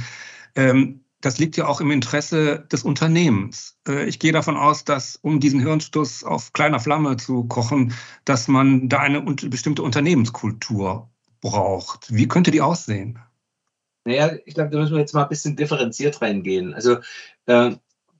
Ähm, 0.56 1.02
das 1.22 1.38
liegt 1.38 1.58
ja 1.58 1.68
auch 1.68 1.82
im 1.82 1.92
Interesse 1.92 2.66
des 2.72 2.84
Unternehmens. 2.84 3.78
Äh, 3.88 4.06
ich 4.06 4.20
gehe 4.20 4.32
davon 4.32 4.58
aus, 4.58 4.86
dass 4.86 5.18
um 5.18 5.40
diesen 5.40 5.60
Hirnstoß 5.60 6.24
auf 6.24 6.54
kleiner 6.54 6.80
Flamme 6.80 7.18
zu 7.18 7.44
kochen, 7.46 7.94
dass 8.26 8.48
man 8.48 8.90
da 8.90 9.00
eine 9.00 9.22
bestimmte 9.22 9.84
Unternehmenskultur 9.84 11.10
braucht. 11.42 12.14
Wie 12.14 12.28
könnte 12.28 12.52
die 12.52 12.62
aussehen? 12.62 13.20
Naja, 14.06 14.32
ich 14.46 14.54
glaube, 14.54 14.70
da 14.70 14.80
müssen 14.80 14.94
wir 14.94 15.00
jetzt 15.00 15.14
mal 15.14 15.24
ein 15.24 15.30
bisschen 15.30 15.56
differenziert 15.56 16.22
reingehen. 16.22 16.74
Also 16.74 16.98
äh, 17.46 17.72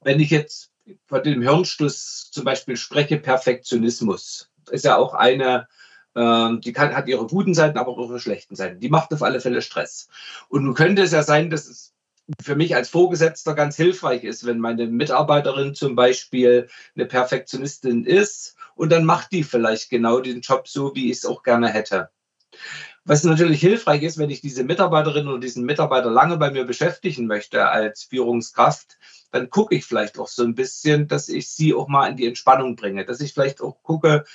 wenn 0.02 0.20
ich 0.20 0.30
jetzt 0.30 0.72
von 1.08 1.24
dem 1.24 1.42
Hirnstoß 1.42 2.32
zum 2.32 2.44
Beispiel 2.44 2.76
spreche, 2.76 3.18
Perfektionismus, 3.18 4.50
ist 4.72 4.86
ja 4.86 4.98
auch 4.98 5.14
eine 5.14 5.68
ähm, 6.16 6.62
die 6.62 6.74
kann, 6.74 6.96
hat 6.96 7.08
ihre 7.08 7.28
guten 7.28 7.54
Seiten, 7.54 7.78
aber 7.78 7.92
auch 7.92 8.10
ihre 8.10 8.20
schlechten 8.20 8.56
Seiten. 8.56 8.80
Die 8.80 8.90
macht 8.90 9.14
auf 9.14 9.24
alle 9.24 9.42
Fälle 9.42 9.62
Stress. 9.62 10.10
Und 10.50 10.64
nun 10.64 10.74
könnte 10.74 11.04
es 11.04 11.12
ja 11.12 11.24
sein, 11.24 11.50
dass 11.50 11.68
es 11.68 11.94
für 12.42 12.56
mich 12.56 12.76
als 12.76 12.90
Vorgesetzter 12.90 13.56
ganz 13.56 13.76
hilfreich 13.76 14.24
ist, 14.24 14.46
wenn 14.46 14.60
meine 14.60 14.88
Mitarbeiterin 14.88 15.74
zum 15.74 15.96
Beispiel 15.96 16.68
eine 16.96 17.06
Perfektionistin 17.06 18.06
ist 18.06 18.56
und 18.76 18.92
dann 18.92 19.04
macht 19.04 19.32
die 19.32 19.44
vielleicht 19.44 19.90
genau 19.90 20.20
den 20.20 20.42
Job 20.42 20.68
so, 20.68 20.94
wie 20.96 21.12
ich 21.12 21.18
es 21.18 21.26
auch 21.26 21.44
gerne 21.44 21.70
hätte. 21.70 22.10
Was 23.06 23.24
natürlich 23.24 23.60
hilfreich 23.60 24.04
ist, 24.04 24.18
wenn 24.18 24.30
ich 24.30 24.42
diese 24.42 24.64
Mitarbeiterin 24.64 25.28
oder 25.28 25.40
diesen 25.40 25.66
Mitarbeiter 25.66 26.12
lange 26.12 26.38
bei 26.38 26.52
mir 26.52 26.66
beschäftigen 26.66 27.26
möchte 27.26 27.68
als 27.68 28.04
Führungskraft, 28.04 28.98
dann 29.32 29.50
gucke 29.50 29.76
ich 29.76 29.86
vielleicht 29.86 30.20
auch 30.20 30.28
so 30.28 30.44
ein 30.44 30.56
bisschen, 30.56 31.08
dass 31.08 31.30
ich 31.30 31.50
sie 31.50 31.74
auch 31.74 31.88
mal 31.88 32.08
in 32.08 32.18
die 32.18 32.28
Entspannung 32.28 32.76
bringe, 32.76 33.06
dass 33.06 33.22
ich 33.22 33.34
vielleicht 33.34 33.62
auch 33.62 33.82
gucke, 33.82 34.26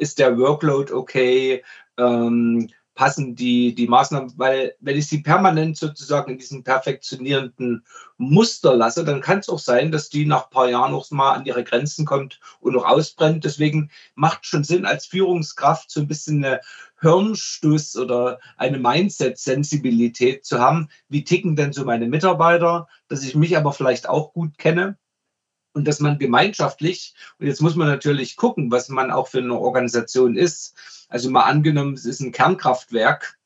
ist 0.00 0.18
der 0.18 0.38
Workload 0.38 0.92
okay? 0.92 1.62
Ähm, 1.98 2.70
passen 2.94 3.34
die, 3.34 3.74
die 3.74 3.86
Maßnahmen, 3.86 4.34
weil 4.36 4.74
wenn 4.80 4.98
ich 4.98 5.08
sie 5.08 5.22
permanent 5.22 5.76
sozusagen 5.76 6.32
in 6.32 6.38
diesem 6.38 6.64
perfektionierenden 6.64 7.84
Muster 8.18 8.74
lasse, 8.74 9.04
dann 9.04 9.20
kann 9.22 9.38
es 9.38 9.48
auch 9.48 9.58
sein, 9.58 9.90
dass 9.90 10.10
die 10.10 10.26
nach 10.26 10.44
ein 10.44 10.50
paar 10.50 10.68
Jahren 10.68 10.92
noch 10.92 11.10
mal 11.10 11.32
an 11.32 11.46
ihre 11.46 11.64
Grenzen 11.64 12.04
kommt 12.04 12.40
und 12.60 12.74
noch 12.74 12.84
ausbrennt. 12.84 13.44
Deswegen 13.44 13.90
macht 14.14 14.44
schon 14.44 14.64
Sinn, 14.64 14.84
als 14.84 15.06
Führungskraft 15.06 15.90
so 15.90 16.00
ein 16.00 16.08
bisschen 16.08 16.44
eine 16.44 16.60
Hirnstuss 17.00 17.96
oder 17.96 18.38
eine 18.58 18.78
Mindset-Sensibilität 18.78 20.44
zu 20.44 20.58
haben. 20.58 20.88
Wie 21.08 21.24
ticken 21.24 21.56
denn 21.56 21.72
so 21.72 21.86
meine 21.86 22.06
Mitarbeiter? 22.06 22.86
Dass 23.08 23.24
ich 23.24 23.34
mich 23.34 23.56
aber 23.56 23.72
vielleicht 23.72 24.08
auch 24.08 24.34
gut 24.34 24.58
kenne 24.58 24.98
und 25.72 25.86
dass 25.86 26.00
man 26.00 26.18
gemeinschaftlich, 26.18 27.14
und 27.38 27.46
jetzt 27.46 27.62
muss 27.62 27.76
man 27.76 27.88
natürlich 27.88 28.36
gucken, 28.36 28.70
was 28.70 28.88
man 28.88 29.10
auch 29.10 29.28
für 29.28 29.38
eine 29.38 29.58
Organisation 29.58 30.36
ist. 30.36 30.74
Also 31.08 31.30
mal 31.30 31.44
angenommen, 31.44 31.94
es 31.94 32.04
ist 32.04 32.20
ein 32.20 32.32
Kernkraftwerk, 32.32 33.38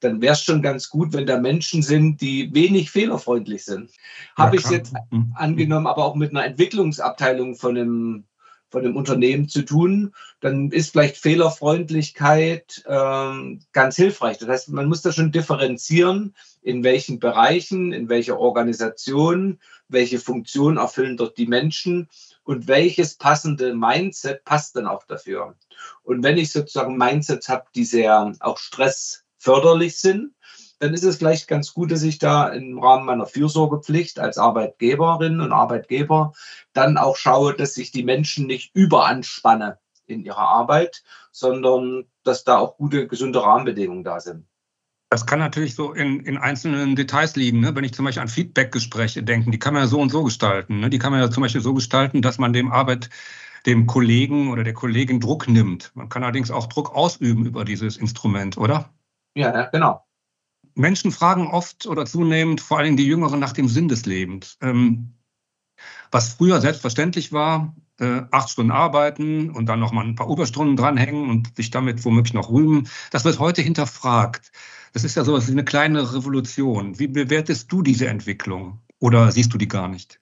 dann 0.00 0.20
wäre 0.22 0.32
es 0.32 0.42
schon 0.42 0.62
ganz 0.62 0.88
gut, 0.88 1.12
wenn 1.12 1.26
da 1.26 1.38
Menschen 1.38 1.82
sind, 1.82 2.20
die 2.20 2.52
wenig 2.54 2.90
fehlerfreundlich 2.90 3.64
sind. 3.64 3.90
Ja, 4.36 4.44
Habe 4.44 4.56
ich 4.56 4.68
jetzt 4.70 4.94
mhm. 5.10 5.32
angenommen, 5.36 5.86
aber 5.86 6.04
auch 6.04 6.14
mit 6.14 6.30
einer 6.30 6.44
Entwicklungsabteilung 6.44 7.54
von 7.54 7.76
einem 7.76 8.24
von 8.70 8.84
dem 8.84 8.96
Unternehmen 8.96 9.48
zu 9.48 9.62
tun, 9.62 10.14
dann 10.40 10.70
ist 10.70 10.92
vielleicht 10.92 11.16
Fehlerfreundlichkeit 11.16 12.84
ähm, 12.86 13.60
ganz 13.72 13.96
hilfreich. 13.96 14.38
Das 14.38 14.48
heißt, 14.48 14.68
man 14.70 14.86
muss 14.86 15.02
da 15.02 15.12
schon 15.12 15.32
differenzieren, 15.32 16.34
in 16.62 16.84
welchen 16.84 17.18
Bereichen, 17.18 17.92
in 17.92 18.08
welcher 18.08 18.38
Organisation, 18.38 19.58
welche 19.88 20.18
Funktion 20.18 20.76
erfüllen 20.76 21.16
dort 21.16 21.36
die 21.36 21.46
Menschen 21.46 22.08
und 22.44 22.68
welches 22.68 23.14
passende 23.14 23.74
Mindset 23.74 24.44
passt 24.44 24.76
dann 24.76 24.86
auch 24.86 25.04
dafür. 25.04 25.56
Und 26.02 26.22
wenn 26.22 26.38
ich 26.38 26.52
sozusagen 26.52 26.96
Mindsets 26.96 27.48
habe, 27.48 27.66
die 27.74 27.84
sehr 27.84 28.32
auch 28.40 28.58
stressförderlich 28.58 29.98
sind, 29.98 30.32
dann 30.80 30.94
ist 30.94 31.04
es 31.04 31.18
vielleicht 31.18 31.46
ganz 31.46 31.74
gut, 31.74 31.92
dass 31.92 32.02
ich 32.02 32.18
da 32.18 32.48
im 32.48 32.78
Rahmen 32.78 33.04
meiner 33.04 33.26
Fürsorgepflicht 33.26 34.18
als 34.18 34.38
Arbeitgeberin 34.38 35.40
und 35.40 35.52
Arbeitgeber 35.52 36.32
dann 36.72 36.96
auch 36.96 37.16
schaue, 37.16 37.54
dass 37.54 37.76
ich 37.76 37.92
die 37.92 38.02
Menschen 38.02 38.46
nicht 38.46 38.74
überanspanne 38.74 39.78
in 40.06 40.24
ihrer 40.24 40.38
Arbeit, 40.38 41.04
sondern 41.32 42.06
dass 42.24 42.44
da 42.44 42.58
auch 42.58 42.78
gute, 42.78 43.06
gesunde 43.06 43.42
Rahmenbedingungen 43.42 44.04
da 44.04 44.20
sind. 44.20 44.46
Das 45.10 45.26
kann 45.26 45.38
natürlich 45.38 45.74
so 45.74 45.92
in, 45.92 46.20
in 46.20 46.38
einzelnen 46.38 46.96
Details 46.96 47.36
liegen. 47.36 47.60
Ne? 47.60 47.76
Wenn 47.76 47.84
ich 47.84 47.92
zum 47.92 48.06
Beispiel 48.06 48.22
an 48.22 48.28
Feedbackgespräche 48.28 49.22
denke, 49.22 49.50
die 49.50 49.58
kann 49.58 49.74
man 49.74 49.82
ja 49.82 49.88
so 49.88 50.00
und 50.00 50.10
so 50.10 50.24
gestalten. 50.24 50.80
Ne? 50.80 50.88
Die 50.88 50.98
kann 50.98 51.12
man 51.12 51.20
ja 51.20 51.30
zum 51.30 51.42
Beispiel 51.42 51.60
so 51.60 51.74
gestalten, 51.74 52.22
dass 52.22 52.38
man 52.38 52.52
dem 52.52 52.72
Arbeit, 52.72 53.10
dem 53.66 53.86
Kollegen 53.86 54.50
oder 54.50 54.64
der 54.64 54.72
Kollegin 54.72 55.20
Druck 55.20 55.46
nimmt. 55.46 55.90
Man 55.94 56.08
kann 56.08 56.22
allerdings 56.22 56.50
auch 56.50 56.68
Druck 56.68 56.94
ausüben 56.94 57.44
über 57.44 57.66
dieses 57.66 57.98
Instrument, 57.98 58.56
oder? 58.56 58.88
Ja, 59.34 59.66
genau. 59.66 60.06
Menschen 60.74 61.12
fragen 61.12 61.46
oft 61.46 61.86
oder 61.86 62.06
zunehmend, 62.06 62.60
vor 62.60 62.78
allem 62.78 62.96
die 62.96 63.06
Jüngeren, 63.06 63.40
nach 63.40 63.52
dem 63.52 63.68
Sinn 63.68 63.88
des 63.88 64.06
Lebens. 64.06 64.56
Ähm, 64.60 65.14
was 66.10 66.34
früher 66.34 66.60
selbstverständlich 66.60 67.32
war, 67.32 67.74
äh, 68.00 68.22
acht 68.30 68.50
Stunden 68.50 68.72
arbeiten 68.72 69.50
und 69.50 69.66
dann 69.66 69.80
noch 69.80 69.92
mal 69.92 70.04
ein 70.04 70.16
paar 70.16 70.28
Überstunden 70.28 70.76
dranhängen 70.76 71.28
und 71.28 71.56
sich 71.56 71.70
damit 71.70 72.04
womöglich 72.04 72.34
noch 72.34 72.50
rühmen, 72.50 72.88
das 73.10 73.24
wird 73.24 73.38
heute 73.38 73.62
hinterfragt. 73.62 74.50
Das 74.92 75.04
ist 75.04 75.16
ja 75.16 75.24
sowas 75.24 75.46
wie 75.46 75.52
eine 75.52 75.64
kleine 75.64 76.14
Revolution. 76.14 76.98
Wie 76.98 77.06
bewertest 77.06 77.70
du 77.70 77.82
diese 77.82 78.08
Entwicklung 78.08 78.80
oder 78.98 79.30
siehst 79.30 79.54
du 79.54 79.58
die 79.58 79.68
gar 79.68 79.88
nicht? 79.88 80.18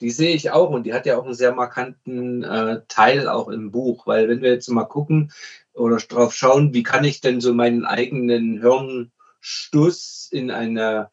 Die 0.00 0.10
sehe 0.10 0.34
ich 0.34 0.50
auch 0.50 0.70
und 0.70 0.84
die 0.84 0.94
hat 0.94 1.06
ja 1.06 1.16
auch 1.16 1.24
einen 1.24 1.34
sehr 1.34 1.54
markanten 1.54 2.42
äh, 2.42 2.80
Teil 2.88 3.28
auch 3.28 3.48
im 3.48 3.70
Buch, 3.70 4.08
weil 4.08 4.28
wenn 4.28 4.42
wir 4.42 4.50
jetzt 4.50 4.68
mal 4.68 4.84
gucken 4.84 5.30
oder 5.74 5.98
drauf 5.98 6.34
schauen, 6.34 6.74
wie 6.74 6.82
kann 6.82 7.04
ich 7.04 7.20
denn 7.20 7.40
so 7.40 7.54
meinen 7.54 7.84
eigenen 7.84 8.60
Hirn 8.60 9.11
Stuss 9.42 10.28
in 10.30 10.50
eine 10.50 11.10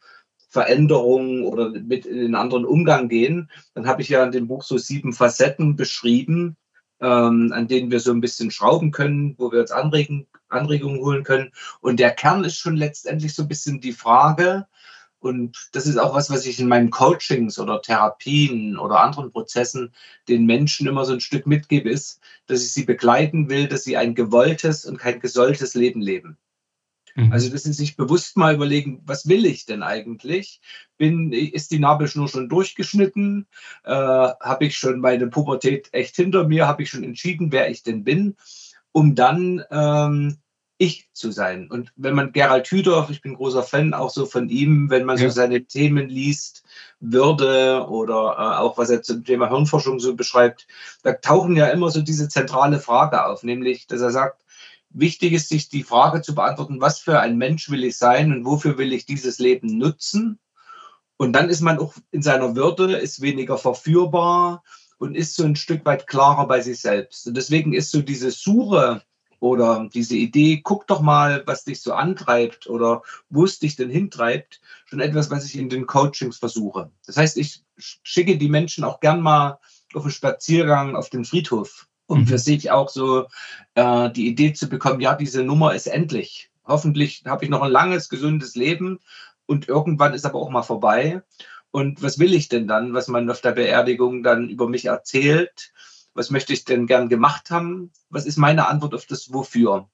Veränderung 0.47 1.45
oder 1.45 1.69
mit 1.69 2.05
in 2.05 2.19
einen 2.19 2.35
anderen 2.35 2.65
Umgang 2.65 3.09
gehen, 3.09 3.49
dann 3.73 3.87
habe 3.87 4.01
ich 4.01 4.09
ja 4.09 4.23
in 4.23 4.31
dem 4.31 4.47
Buch 4.47 4.63
so 4.63 4.77
sieben 4.77 5.13
Facetten 5.13 5.75
beschrieben, 5.75 6.55
ähm, 7.01 7.51
an 7.53 7.67
denen 7.67 7.91
wir 7.91 7.99
so 7.99 8.11
ein 8.11 8.21
bisschen 8.21 8.51
schrauben 8.51 8.91
können, 8.91 9.35
wo 9.37 9.51
wir 9.51 9.59
uns 9.59 9.71
Anregen, 9.71 10.27
Anregungen 10.47 10.99
holen 11.01 11.23
können. 11.23 11.51
Und 11.81 11.99
der 11.99 12.11
Kern 12.11 12.43
ist 12.43 12.57
schon 12.57 12.77
letztendlich 12.77 13.35
so 13.35 13.43
ein 13.43 13.47
bisschen 13.47 13.81
die 13.81 13.93
Frage, 13.93 14.67
und 15.19 15.69
das 15.73 15.85
ist 15.85 15.97
auch 15.97 16.15
was, 16.15 16.29
was 16.29 16.45
ich 16.45 16.59
in 16.59 16.69
meinen 16.69 16.91
Coachings 16.91 17.59
oder 17.59 17.81
Therapien 17.81 18.77
oder 18.77 19.01
anderen 19.01 19.31
Prozessen 19.31 19.93
den 20.29 20.45
Menschen 20.45 20.87
immer 20.87 21.03
so 21.03 21.13
ein 21.13 21.19
Stück 21.19 21.45
mitgebe, 21.45 21.89
ist, 21.89 22.21
dass 22.47 22.63
ich 22.63 22.71
sie 22.71 22.85
begleiten 22.85 23.49
will, 23.49 23.67
dass 23.67 23.83
sie 23.83 23.97
ein 23.97 24.15
gewolltes 24.15 24.85
und 24.85 24.97
kein 24.97 25.19
gesolltes 25.19 25.73
Leben 25.75 26.01
leben. 26.01 26.37
Mhm. 27.15 27.31
Also, 27.31 27.49
dass 27.51 27.63
sie 27.63 27.73
sich 27.73 27.95
bewusst 27.95 28.37
mal 28.37 28.55
überlegen, 28.55 29.01
was 29.05 29.27
will 29.27 29.45
ich 29.45 29.65
denn 29.65 29.83
eigentlich? 29.83 30.61
Bin, 30.97 31.31
ist 31.31 31.71
die 31.71 31.79
Nabelschnur 31.79 32.27
schon 32.27 32.49
durchgeschnitten? 32.49 33.47
Äh, 33.83 33.91
Habe 33.93 34.65
ich 34.65 34.77
schon 34.77 34.99
meine 34.99 35.27
Pubertät 35.27 35.89
echt 35.91 36.15
hinter 36.15 36.47
mir? 36.47 36.67
Habe 36.67 36.83
ich 36.83 36.89
schon 36.89 37.03
entschieden, 37.03 37.51
wer 37.51 37.69
ich 37.69 37.83
denn 37.83 38.03
bin? 38.03 38.35
Um 38.91 39.15
dann 39.15 39.63
ähm, 39.71 40.39
ich 40.79 41.09
zu 41.11 41.31
sein. 41.31 41.69
Und 41.69 41.91
wenn 41.97 42.15
man 42.15 42.31
Gerald 42.31 42.67
Hüder, 42.67 43.05
ich 43.11 43.21
bin 43.21 43.35
großer 43.35 43.63
Fan 43.63 43.93
auch 43.93 44.09
so 44.09 44.25
von 44.25 44.47
ihm, 44.47 44.89
wenn 44.89 45.03
man 45.03 45.17
ja. 45.17 45.25
so 45.25 45.29
seine 45.29 45.65
Themen 45.65 46.07
liest, 46.07 46.63
Würde 47.01 47.85
oder 47.89 48.35
äh, 48.37 48.57
auch 48.59 48.77
was 48.77 48.89
er 48.89 49.03
zum 49.03 49.25
Thema 49.25 49.49
Hirnforschung 49.49 49.99
so 49.99 50.15
beschreibt, 50.15 50.67
da 51.03 51.11
tauchen 51.13 51.57
ja 51.57 51.67
immer 51.67 51.91
so 51.91 52.01
diese 52.01 52.29
zentrale 52.29 52.79
Frage 52.79 53.25
auf, 53.25 53.43
nämlich, 53.43 53.87
dass 53.87 53.99
er 53.99 54.11
sagt, 54.11 54.45
Wichtig 54.91 55.34
ist, 55.34 55.49
sich 55.49 55.69
die 55.69 55.84
Frage 55.84 56.21
zu 56.21 56.34
beantworten, 56.34 56.82
was 56.82 56.99
für 56.99 57.19
ein 57.19 57.38
Mensch 57.38 57.69
will 57.69 57.84
ich 57.84 57.97
sein 57.97 58.34
und 58.34 58.45
wofür 58.45 58.78
will 58.78 58.91
ich 58.91 59.06
dieses 59.06 59.38
Leben 59.38 59.78
nutzen? 59.78 60.39
Und 61.17 61.34
dann 61.34 61.49
ist 61.49 61.62
man 61.62 61.80
auch 61.80 61.93
in 62.12 62.21
seiner 62.21 62.56
Würde, 62.56 62.95
ist 62.95 63.21
weniger 63.21 63.58
verführbar 63.58 64.63
und 64.97 65.15
ist 65.15 65.36
so 65.36 65.43
ein 65.43 65.56
Stück 65.56 65.86
weit 65.86 66.08
klarer 66.08 66.47
bei 66.47 66.62
sich 66.62 66.80
selbst. 66.80 67.28
Und 67.28 67.36
deswegen 67.36 67.73
ist 67.73 67.91
so 67.91 68.02
diese 68.02 68.32
Suche 68.32 69.04
oder 69.39 69.89
diese 69.93 70.15
Idee, 70.15 70.62
guck 70.63 70.88
doch 70.88 71.02
mal, 71.02 71.43
was 71.45 71.65
dich 71.65 71.82
so 71.82 71.93
antreibt 71.93 72.67
oder 72.67 73.04
wo 73.30 73.45
es 73.45 73.60
dich 73.60 73.75
denn 73.75 73.89
hintreibt, 73.89 74.62
schon 74.86 75.02
etwas, 75.02 75.30
was 75.30 75.45
ich 75.45 75.58
in 75.58 75.69
den 75.69 75.88
Coachings 75.88 76.38
versuche. 76.38 76.89
Das 77.06 77.17
heißt, 77.17 77.38
ich 77.38 77.63
schicke 77.78 78.38
die 78.38 78.49
Menschen 78.49 78.84
auch 78.84 78.99
gern 78.99 79.21
mal 79.21 79.60
auf 79.93 80.04
einen 80.04 80.12
Spaziergang 80.12 80.95
auf 80.95 81.10
den 81.10 81.25
Friedhof 81.25 81.88
um 82.09 82.25
für 82.25 82.39
sich 82.39 82.71
auch 82.71 82.89
so 82.89 83.27
äh, 83.75 84.09
die 84.11 84.27
Idee 84.27 84.53
zu 84.53 84.67
bekommen, 84.67 84.99
ja, 84.99 85.13
diese 85.15 85.43
Nummer 85.43 85.75
ist 85.75 85.85
endlich. 85.85 86.49
Hoffentlich 86.65 87.23
habe 87.25 87.45
ich 87.45 87.51
noch 87.51 87.61
ein 87.61 87.71
langes, 87.71 88.09
gesundes 88.09 88.55
Leben 88.55 88.99
und 89.45 89.67
irgendwann 89.67 90.15
ist 90.15 90.25
aber 90.25 90.39
auch 90.39 90.49
mal 90.49 90.63
vorbei. 90.63 91.21
Und 91.71 92.01
was 92.01 92.17
will 92.17 92.33
ich 92.33 92.49
denn 92.49 92.67
dann, 92.67 92.95
was 92.95 93.09
man 93.09 93.29
auf 93.29 93.41
der 93.41 93.51
Beerdigung 93.51 94.23
dann 94.23 94.49
über 94.49 94.67
mich 94.67 94.85
erzählt? 94.85 95.71
Was 96.15 96.31
möchte 96.31 96.51
ich 96.51 96.65
denn 96.65 96.87
gern 96.87 97.09
gemacht 97.09 97.51
haben? 97.51 97.91
Was 98.09 98.25
ist 98.25 98.37
meine 98.37 98.67
Antwort 98.67 98.95
auf 98.95 99.05
das 99.05 99.31
Wofür? 99.31 99.87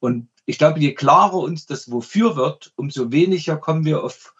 Und 0.00 0.28
ich 0.46 0.58
glaube, 0.58 0.80
je 0.80 0.94
klarer 0.94 1.38
uns 1.38 1.66
das 1.66 1.90
Wofür 1.92 2.34
wird, 2.34 2.72
umso 2.74 3.12
weniger 3.12 3.56
kommen 3.56 3.84
wir 3.84 4.02
auf 4.02 4.34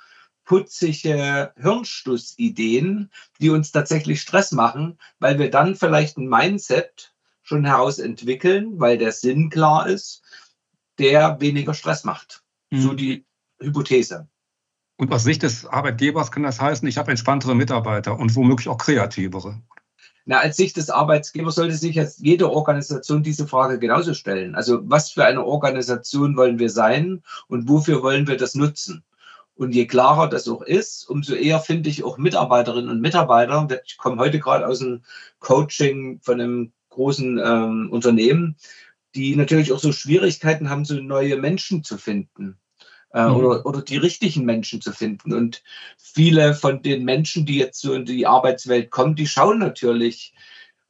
putzige 0.47 1.53
Hirnschlussideen, 1.59 3.11
die 3.41 3.51
uns 3.51 3.73
tatsächlich 3.73 4.23
Stress 4.23 4.53
machen, 4.53 4.99
weil 5.19 5.39
wir 5.39 5.51
dann 5.51 5.75
vielleicht 5.75 6.17
ein 6.17 6.29
Mindset 6.29 7.13
schon 7.43 7.67
heraus 7.67 7.99
entwickeln, 7.99 8.81
weil 8.81 8.97
der 8.97 9.13
Sinn 9.13 9.51
klar 9.51 9.87
ist, 9.87 10.23
der 10.99 11.41
weniger 11.41 11.75
Stress 11.75 12.05
macht. 12.05 12.43
Mhm. 12.71 12.81
So 12.81 12.95
die 12.95 13.27
Hypothese. 13.61 14.29
Und 14.97 15.13
aus 15.13 15.25
Sicht 15.25 15.43
des 15.43 15.67
Arbeitgebers 15.67 16.33
kann 16.33 16.43
das 16.43 16.61
heißen, 16.61 16.89
ich 16.89 16.97
habe 16.97 17.11
entspanntere 17.11 17.55
Mitarbeiter 17.55 18.19
und 18.19 18.35
womöglich 18.35 18.69
auch 18.69 18.79
kreativere. 18.79 19.61
Na, 20.25 20.39
als 20.39 20.57
Sicht 20.57 20.77
des 20.77 20.91
Arbeitgebers 20.91 21.55
sollte 21.55 21.77
sich 21.77 21.95
jetzt 21.95 22.21
jede 22.21 22.51
Organisation 22.51 23.23
diese 23.23 23.47
Frage 23.47 23.79
genauso 23.79 24.15
stellen. 24.15 24.55
Also 24.55 24.81
was 24.83 25.13
für 25.13 25.25
eine 25.25 25.45
Organisation 25.45 26.37
wollen 26.37 26.59
wir 26.59 26.71
sein 26.71 27.23
und 27.47 27.69
wofür 27.69 28.03
wollen 28.03 28.27
wir 28.27 28.37
das 28.37 28.55
nutzen? 28.57 29.05
Und 29.57 29.75
je 29.75 29.87
klarer 29.87 30.29
das 30.29 30.49
auch 30.49 30.63
ist, 30.63 31.09
umso 31.09 31.35
eher 31.35 31.61
finde 31.61 31.89
ich 31.89 32.05
auch 32.05 32.19
Mitarbeiterinnen 32.19 32.91
und 32.91 33.01
Mitarbeiter. 33.01 33.67
Ich 33.87 33.97
komme 33.97 34.19
heute 34.19 34.39
gerade 34.39 34.67
aus 34.67 34.83
einem 34.83 35.03
Coaching 35.41 36.21
von 36.23 36.41
einem 36.41 36.73
großen 36.91 37.39
ähm, 37.43 37.89
Unternehmen, 37.91 38.57
die 39.15 39.35
natürlich 39.35 39.73
auch 39.73 39.79
so 39.79 39.93
Schwierigkeiten 39.93 40.69
haben, 40.69 40.85
so 40.85 40.95
neue 40.95 41.37
Menschen 41.37 41.83
zu 41.83 41.97
finden. 41.97 42.59
Äh, 43.15 43.29
mhm. 43.29 43.37
oder, 43.37 43.67
oder 43.67 43.83
die 43.83 43.97
richtigen 43.97 44.45
Menschen 44.45 44.83
zu 44.83 44.93
finden. 44.93 45.33
Und 45.33 45.63
viele 45.97 46.55
von 46.55 46.83
den 46.83 47.05
Menschen, 47.05 47.47
die 47.47 47.57
jetzt 47.57 47.81
so 47.81 47.95
in 47.95 48.05
die 48.05 48.27
Arbeitswelt 48.27 48.91
kommen, 48.91 49.15
die 49.15 49.27
schauen 49.27 49.59
natürlich, 49.59 50.35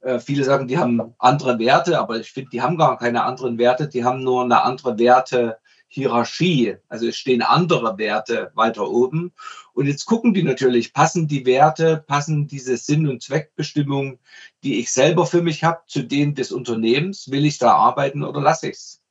äh, 0.01 0.19
viele 0.19 0.43
sagen, 0.43 0.67
die 0.67 0.79
haben 0.79 1.15
andere 1.19 1.59
Werte, 1.59 2.01
aber 2.01 2.19
ich 2.19 2.33
finde, 2.33 2.51
die 2.51 2.63
haben 2.63 2.79
gar 2.79 2.99
keine 2.99 3.23
anderen 3.23 3.59
Werte, 3.59 3.89
die 3.89 4.03
haben 4.03 4.25
nur 4.25 4.43
eine 4.43 4.63
andere 4.63 4.99
Werte. 4.99 5.59
Hierarchie. 5.97 6.77
Also 6.89 7.09
es 7.09 7.17
stehen 7.17 7.43
andere 7.43 7.97
Werte 7.97 8.51
weiter 8.55 8.89
oben. 8.89 9.33
Und 9.73 9.87
jetzt 9.87 10.05
gucken 10.05 10.35
die 10.35 10.43
natürlich, 10.43 10.93
passen 10.93 11.27
die 11.27 11.47
Werte, 11.47 12.05
passen 12.07 12.47
diese 12.47 12.77
Sinn- 12.77 13.09
und 13.09 13.23
Zweckbestimmung, 13.23 14.19
die 14.63 14.79
ich 14.79 14.93
selber 14.93 15.27
für 15.27 15.43
mich 15.43 15.65
habe, 15.65 15.81
zu 15.87 16.03
denen 16.03 16.35
des 16.35 16.53
Unternehmens? 16.53 17.31
Will 17.31 17.47
ich 17.47 17.59
da 17.59 17.73
arbeiten 17.73 18.23
oder 18.23 18.41
lasse 18.41 18.69
ich 18.69 18.77
es? 18.77 19.03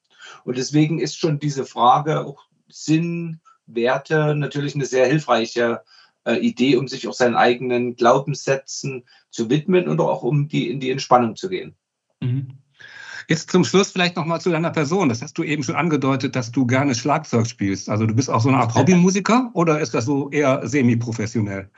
Und 0.43 0.57
deswegen 0.57 0.99
ist 0.99 1.17
schon 1.17 1.39
diese 1.39 1.65
Frage 1.65 2.25
auch 2.25 2.45
Sinn, 2.67 3.41
Werte 3.65 4.35
natürlich 4.35 4.75
eine 4.75 4.85
sehr 4.85 5.07
hilfreiche 5.07 5.81
äh, 6.23 6.35
Idee, 6.35 6.75
um 6.75 6.87
sich 6.87 7.07
auch 7.07 7.13
seinen 7.13 7.35
eigenen 7.35 7.95
Glaubenssätzen 7.95 9.05
zu 9.31 9.49
widmen 9.49 9.87
und 9.87 9.99
auch 9.99 10.21
um 10.21 10.47
die 10.47 10.69
in 10.69 10.79
die 10.79 10.91
Entspannung 10.91 11.35
zu 11.35 11.49
gehen. 11.49 11.75
Mhm. 12.21 12.59
Jetzt 13.27 13.51
zum 13.51 13.63
Schluss 13.63 13.91
vielleicht 13.91 14.15
noch 14.15 14.25
mal 14.25 14.39
zu 14.39 14.49
deiner 14.49 14.71
Person. 14.71 15.09
Das 15.09 15.21
hast 15.21 15.37
du 15.37 15.43
eben 15.43 15.63
schon 15.63 15.75
angedeutet, 15.75 16.35
dass 16.35 16.51
du 16.51 16.65
gerne 16.65 16.95
Schlagzeug 16.95 17.47
spielst. 17.47 17.89
Also 17.89 18.05
du 18.05 18.15
bist 18.15 18.29
auch 18.29 18.41
so 18.41 18.49
eine 18.49 18.57
Art 18.57 18.75
Hobbymusiker 18.75 19.51
oder 19.53 19.79
ist 19.79 19.93
das 19.93 20.05
so 20.05 20.29
eher 20.29 20.67
semi-professionell? 20.67 21.69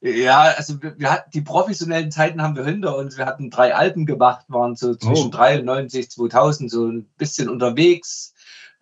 Ja, 0.00 0.52
also 0.56 0.82
wir, 0.82 0.98
wir 0.98 1.10
hatten 1.10 1.30
die 1.32 1.40
professionellen 1.40 2.10
Zeiten 2.10 2.42
haben 2.42 2.54
wir 2.54 2.64
hinter 2.64 2.96
uns. 2.96 3.16
Wir 3.16 3.26
hatten 3.26 3.50
drei 3.50 3.74
Alben 3.74 4.06
gemacht, 4.06 4.44
waren 4.48 4.76
so 4.76 4.94
zwischen 4.94 5.28
oh. 5.28 5.30
93, 5.30 6.10
2000 6.10 6.70
so 6.70 6.86
ein 6.86 7.06
bisschen 7.16 7.48
unterwegs 7.48 8.34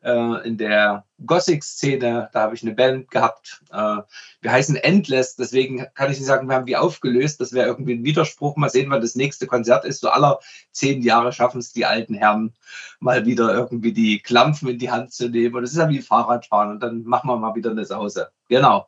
äh, 0.05 0.47
in 0.47 0.57
der 0.59 1.05
Gothic-Szene. 1.25 2.29
Da 2.33 2.41
habe 2.41 2.55
ich 2.55 2.63
eine 2.63 2.75
Band 2.75 3.11
gehabt. 3.11 3.63
Äh, 3.73 3.99
wir 4.41 4.53
heißen 4.53 4.77
Endless, 4.77 5.37
deswegen 5.37 5.87
kann 5.95 6.11
ich 6.11 6.19
nicht 6.19 6.27
sagen, 6.27 6.49
wir 6.49 6.55
haben 6.55 6.67
die 6.67 6.77
aufgelöst. 6.77 7.41
Das 7.41 7.53
wäre 7.53 7.67
irgendwie 7.67 7.95
ein 7.95 8.05
Widerspruch. 8.05 8.57
Mal 8.57 8.71
sehen, 8.71 8.91
wann 8.91 9.01
das 9.01 9.17
nächste 9.17 9.47
Konzert 9.47 9.85
ist. 9.85 10.01
So 10.01 10.11
aller 10.11 10.39
zehn 10.73 11.03
Jahre 11.03 11.33
schaffen 11.33 11.59
es 11.59 11.73
die 11.73 11.87
alten 11.87 12.15
Herren, 12.15 12.53
mal 13.01 13.27
wieder 13.27 13.53
irgendwie 13.55 13.93
die 13.93 14.21
Klampfen 14.21 14.69
in 14.69 14.79
die 14.79 14.91
Hand 14.91 15.13
zu 15.13 15.29
nehmen. 15.29 15.55
Und 15.55 15.63
das 15.63 15.73
ist 15.73 15.79
ja 15.79 15.89
wie 15.89 16.03
Fahrradfahren. 16.03 16.73
Und 16.73 16.83
dann 16.83 17.05
machen 17.05 17.29
wir 17.29 17.37
mal 17.37 17.55
wieder 17.55 17.71
eine 17.71 17.85
Sause. 17.85 18.29
Genau. 18.49 18.87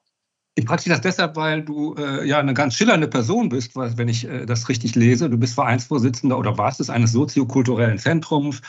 Ich 0.59 0.66
frage 0.66 0.83
dich 0.83 0.92
das 0.92 1.02
deshalb, 1.02 1.37
weil 1.37 1.62
du 1.62 1.94
äh, 1.98 2.26
ja 2.26 2.38
eine 2.38 2.55
ganz 2.55 2.74
schillernde 2.74 3.09
Person 3.09 3.50
bist, 3.50 3.76
weil, 3.76 3.96
wenn 3.98 4.09
ich 4.09 4.26
äh, 4.26 4.46
das 4.46 4.70
richtig 4.70 4.94
lese. 4.94 5.29
Du 5.29 5.37
bist 5.37 5.55
Vereinsvorsitzender 5.55 6.38
oder 6.38 6.57
warst 6.57 6.81
es 6.81 6.88
eines 6.88 7.12
soziokulturellen 7.12 7.98
Zentrums. 7.98 8.62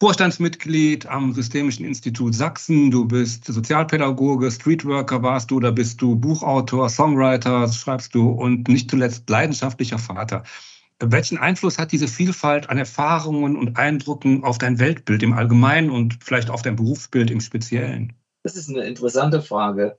Vorstandsmitglied 0.00 1.06
am 1.06 1.32
Systemischen 1.32 1.84
Institut 1.84 2.32
Sachsen, 2.32 2.92
du 2.92 3.04
bist 3.04 3.46
Sozialpädagoge, 3.46 4.48
Streetworker 4.48 5.24
warst 5.24 5.50
du, 5.50 5.58
da 5.58 5.72
bist 5.72 6.00
du 6.00 6.14
Buchautor, 6.14 6.88
Songwriter, 6.88 7.66
schreibst 7.72 8.14
du 8.14 8.30
und 8.30 8.68
nicht 8.68 8.88
zuletzt 8.88 9.28
leidenschaftlicher 9.28 9.98
Vater. 9.98 10.44
Welchen 11.00 11.38
Einfluss 11.38 11.78
hat 11.78 11.90
diese 11.90 12.06
Vielfalt 12.06 12.70
an 12.70 12.78
Erfahrungen 12.78 13.56
und 13.56 13.76
Eindrücken 13.76 14.44
auf 14.44 14.58
dein 14.58 14.78
Weltbild 14.78 15.24
im 15.24 15.32
Allgemeinen 15.32 15.90
und 15.90 16.18
vielleicht 16.22 16.50
auf 16.50 16.62
dein 16.62 16.76
Berufsbild 16.76 17.32
im 17.32 17.40
Speziellen? 17.40 18.12
Das 18.44 18.54
ist 18.54 18.68
eine 18.68 18.84
interessante 18.84 19.42
Frage. 19.42 19.98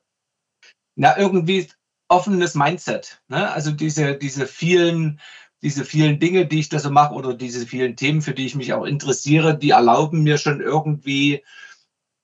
Na, 0.96 1.18
irgendwie 1.18 1.68
offenes 2.08 2.56
Mindset. 2.56 3.22
Ne? 3.28 3.52
Also 3.52 3.72
diese, 3.72 4.16
diese 4.16 4.48
vielen 4.48 5.20
diese 5.62 5.86
vielen 5.86 6.20
Dinge, 6.20 6.46
die 6.46 6.60
ich 6.60 6.70
da 6.70 6.80
so 6.80 6.90
mache 6.90 7.14
oder 7.14 7.34
diese 7.34 7.66
vielen 7.68 7.96
Themen, 7.96 8.22
für 8.22 8.34
die 8.34 8.46
ich 8.46 8.56
mich 8.56 8.74
auch 8.74 8.86
interessiere, 8.86 9.58
die 9.58 9.72
erlauben 9.72 10.24
mir 10.24 10.38
schon 10.38 10.62
irgendwie 10.62 11.44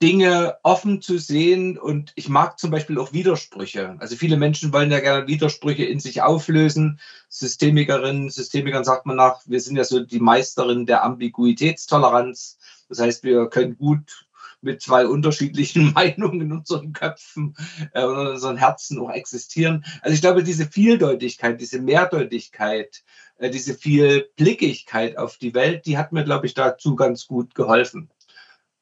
Dinge 0.02 0.58
offen 0.64 1.02
zu 1.02 1.18
sehen 1.18 1.78
und 1.78 2.12
ich 2.16 2.28
mag 2.28 2.60
zum 2.60 2.70
Beispiel 2.70 3.00
auch 3.00 3.14
Widersprüche. 3.14 3.96
Also 4.00 4.18
viele 4.18 4.36
Menschen 4.36 4.74
wollen 4.74 4.92
ja 4.92 5.00
gerne 5.00 5.28
Widersprüche 5.28 5.86
in 5.86 6.02
sich 6.02 6.22
auflösen. 6.22 7.00
Systemikerinnen, 7.30 8.30
Systemikern 8.30 8.84
sagt 8.84 9.06
man 9.06 9.16
nach, 9.16 9.42
wir 9.46 9.62
sind 9.62 9.78
ja 9.78 9.86
so 9.86 10.02
die 10.02 10.20
Meisterin 10.20 10.86
der 10.86 11.04
Ambiguitätstoleranz. 11.04 12.58
Das 12.90 13.00
heißt, 13.00 13.24
wir 13.24 13.50
können 13.50 13.78
gut 13.78 14.28
mit 14.62 14.82
zwei 14.82 15.08
unterschiedlichen 15.08 15.94
Meinungen 15.96 16.42
in 16.42 16.52
unseren 16.52 16.92
Köpfen 16.92 17.56
äh, 17.94 18.04
und 18.04 18.20
in 18.20 18.28
unseren 18.28 18.58
Herzen 18.58 19.00
auch 19.00 19.12
existieren. 19.12 19.86
Also 20.02 20.14
ich 20.14 20.22
glaube, 20.22 20.44
diese 20.44 20.66
Vieldeutigkeit, 20.66 21.62
diese 21.62 21.80
Mehrdeutigkeit, 21.80 23.04
äh, 23.38 23.50
diese 23.50 23.74
Vielblickigkeit 23.74 25.18
auf 25.18 25.38
die 25.38 25.54
Welt, 25.54 25.86
die 25.86 25.98
hat 25.98 26.12
mir, 26.12 26.24
glaube 26.24 26.46
ich, 26.46 26.54
dazu 26.54 26.96
ganz 26.96 27.28
gut 27.28 27.56
geholfen. 27.56 28.10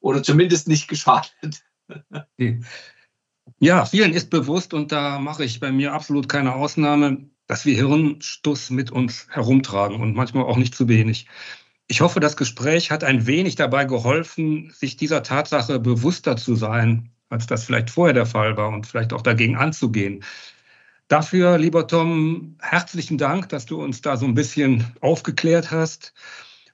Oder 0.00 0.22
zumindest 0.22 0.68
nicht 0.68 0.88
geschadet. 0.88 1.62
Ja, 3.58 3.84
vielen 3.84 4.12
ist 4.12 4.30
bewusst, 4.30 4.74
und 4.74 4.92
da 4.92 5.18
mache 5.18 5.44
ich 5.44 5.60
bei 5.60 5.70
mir 5.70 5.92
absolut 5.92 6.28
keine 6.28 6.54
Ausnahme, 6.54 7.28
dass 7.46 7.66
wir 7.66 7.76
Hirnstuss 7.76 8.70
mit 8.70 8.90
uns 8.90 9.26
herumtragen 9.30 10.00
und 10.00 10.14
manchmal 10.14 10.44
auch 10.44 10.56
nicht 10.56 10.74
zu 10.74 10.88
wenig. 10.88 11.26
Ich 11.86 12.00
hoffe, 12.00 12.20
das 12.20 12.36
Gespräch 12.36 12.90
hat 12.90 13.04
ein 13.04 13.26
wenig 13.26 13.56
dabei 13.56 13.84
geholfen, 13.84 14.70
sich 14.70 14.96
dieser 14.96 15.22
Tatsache 15.22 15.78
bewusster 15.78 16.36
zu 16.36 16.54
sein, 16.54 17.10
als 17.28 17.46
das 17.46 17.64
vielleicht 17.64 17.90
vorher 17.90 18.14
der 18.14 18.26
Fall 18.26 18.56
war 18.56 18.70
und 18.70 18.86
vielleicht 18.86 19.12
auch 19.12 19.20
dagegen 19.20 19.56
anzugehen. 19.56 20.24
Dafür, 21.08 21.58
lieber 21.58 21.86
Tom, 21.86 22.56
herzlichen 22.60 23.18
Dank, 23.18 23.48
dass 23.50 23.66
du 23.66 23.82
uns 23.82 24.00
da 24.00 24.16
so 24.16 24.24
ein 24.24 24.34
bisschen 24.34 24.84
aufgeklärt 25.00 25.70
hast. 25.70 26.14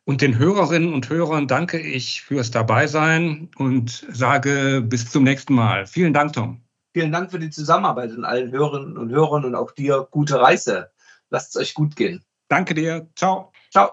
Und 0.04 0.22
den 0.22 0.38
Hörerinnen 0.38 0.94
und 0.94 1.08
Hörern 1.08 1.46
danke 1.46 1.78
ich 1.78 2.22
fürs 2.22 2.50
Dabeisein 2.50 3.50
und 3.56 4.06
sage 4.10 4.82
bis 4.82 5.10
zum 5.10 5.24
nächsten 5.24 5.54
Mal. 5.54 5.86
Vielen 5.86 6.14
Dank, 6.14 6.32
Tom. 6.32 6.62
Vielen 6.92 7.12
Dank 7.12 7.30
für 7.30 7.38
die 7.38 7.50
Zusammenarbeit 7.50 8.10
und 8.16 8.24
allen 8.24 8.50
Hörerinnen 8.50 8.96
und 8.96 9.10
Hörern 9.10 9.44
und 9.44 9.54
auch 9.54 9.70
dir 9.72 10.08
gute 10.10 10.40
Reise. 10.40 10.90
Lasst 11.30 11.54
es 11.54 11.60
euch 11.60 11.74
gut 11.74 11.94
gehen. 11.94 12.24
Danke 12.48 12.74
dir. 12.74 13.08
Ciao. 13.14 13.52
Ciao. 13.70 13.92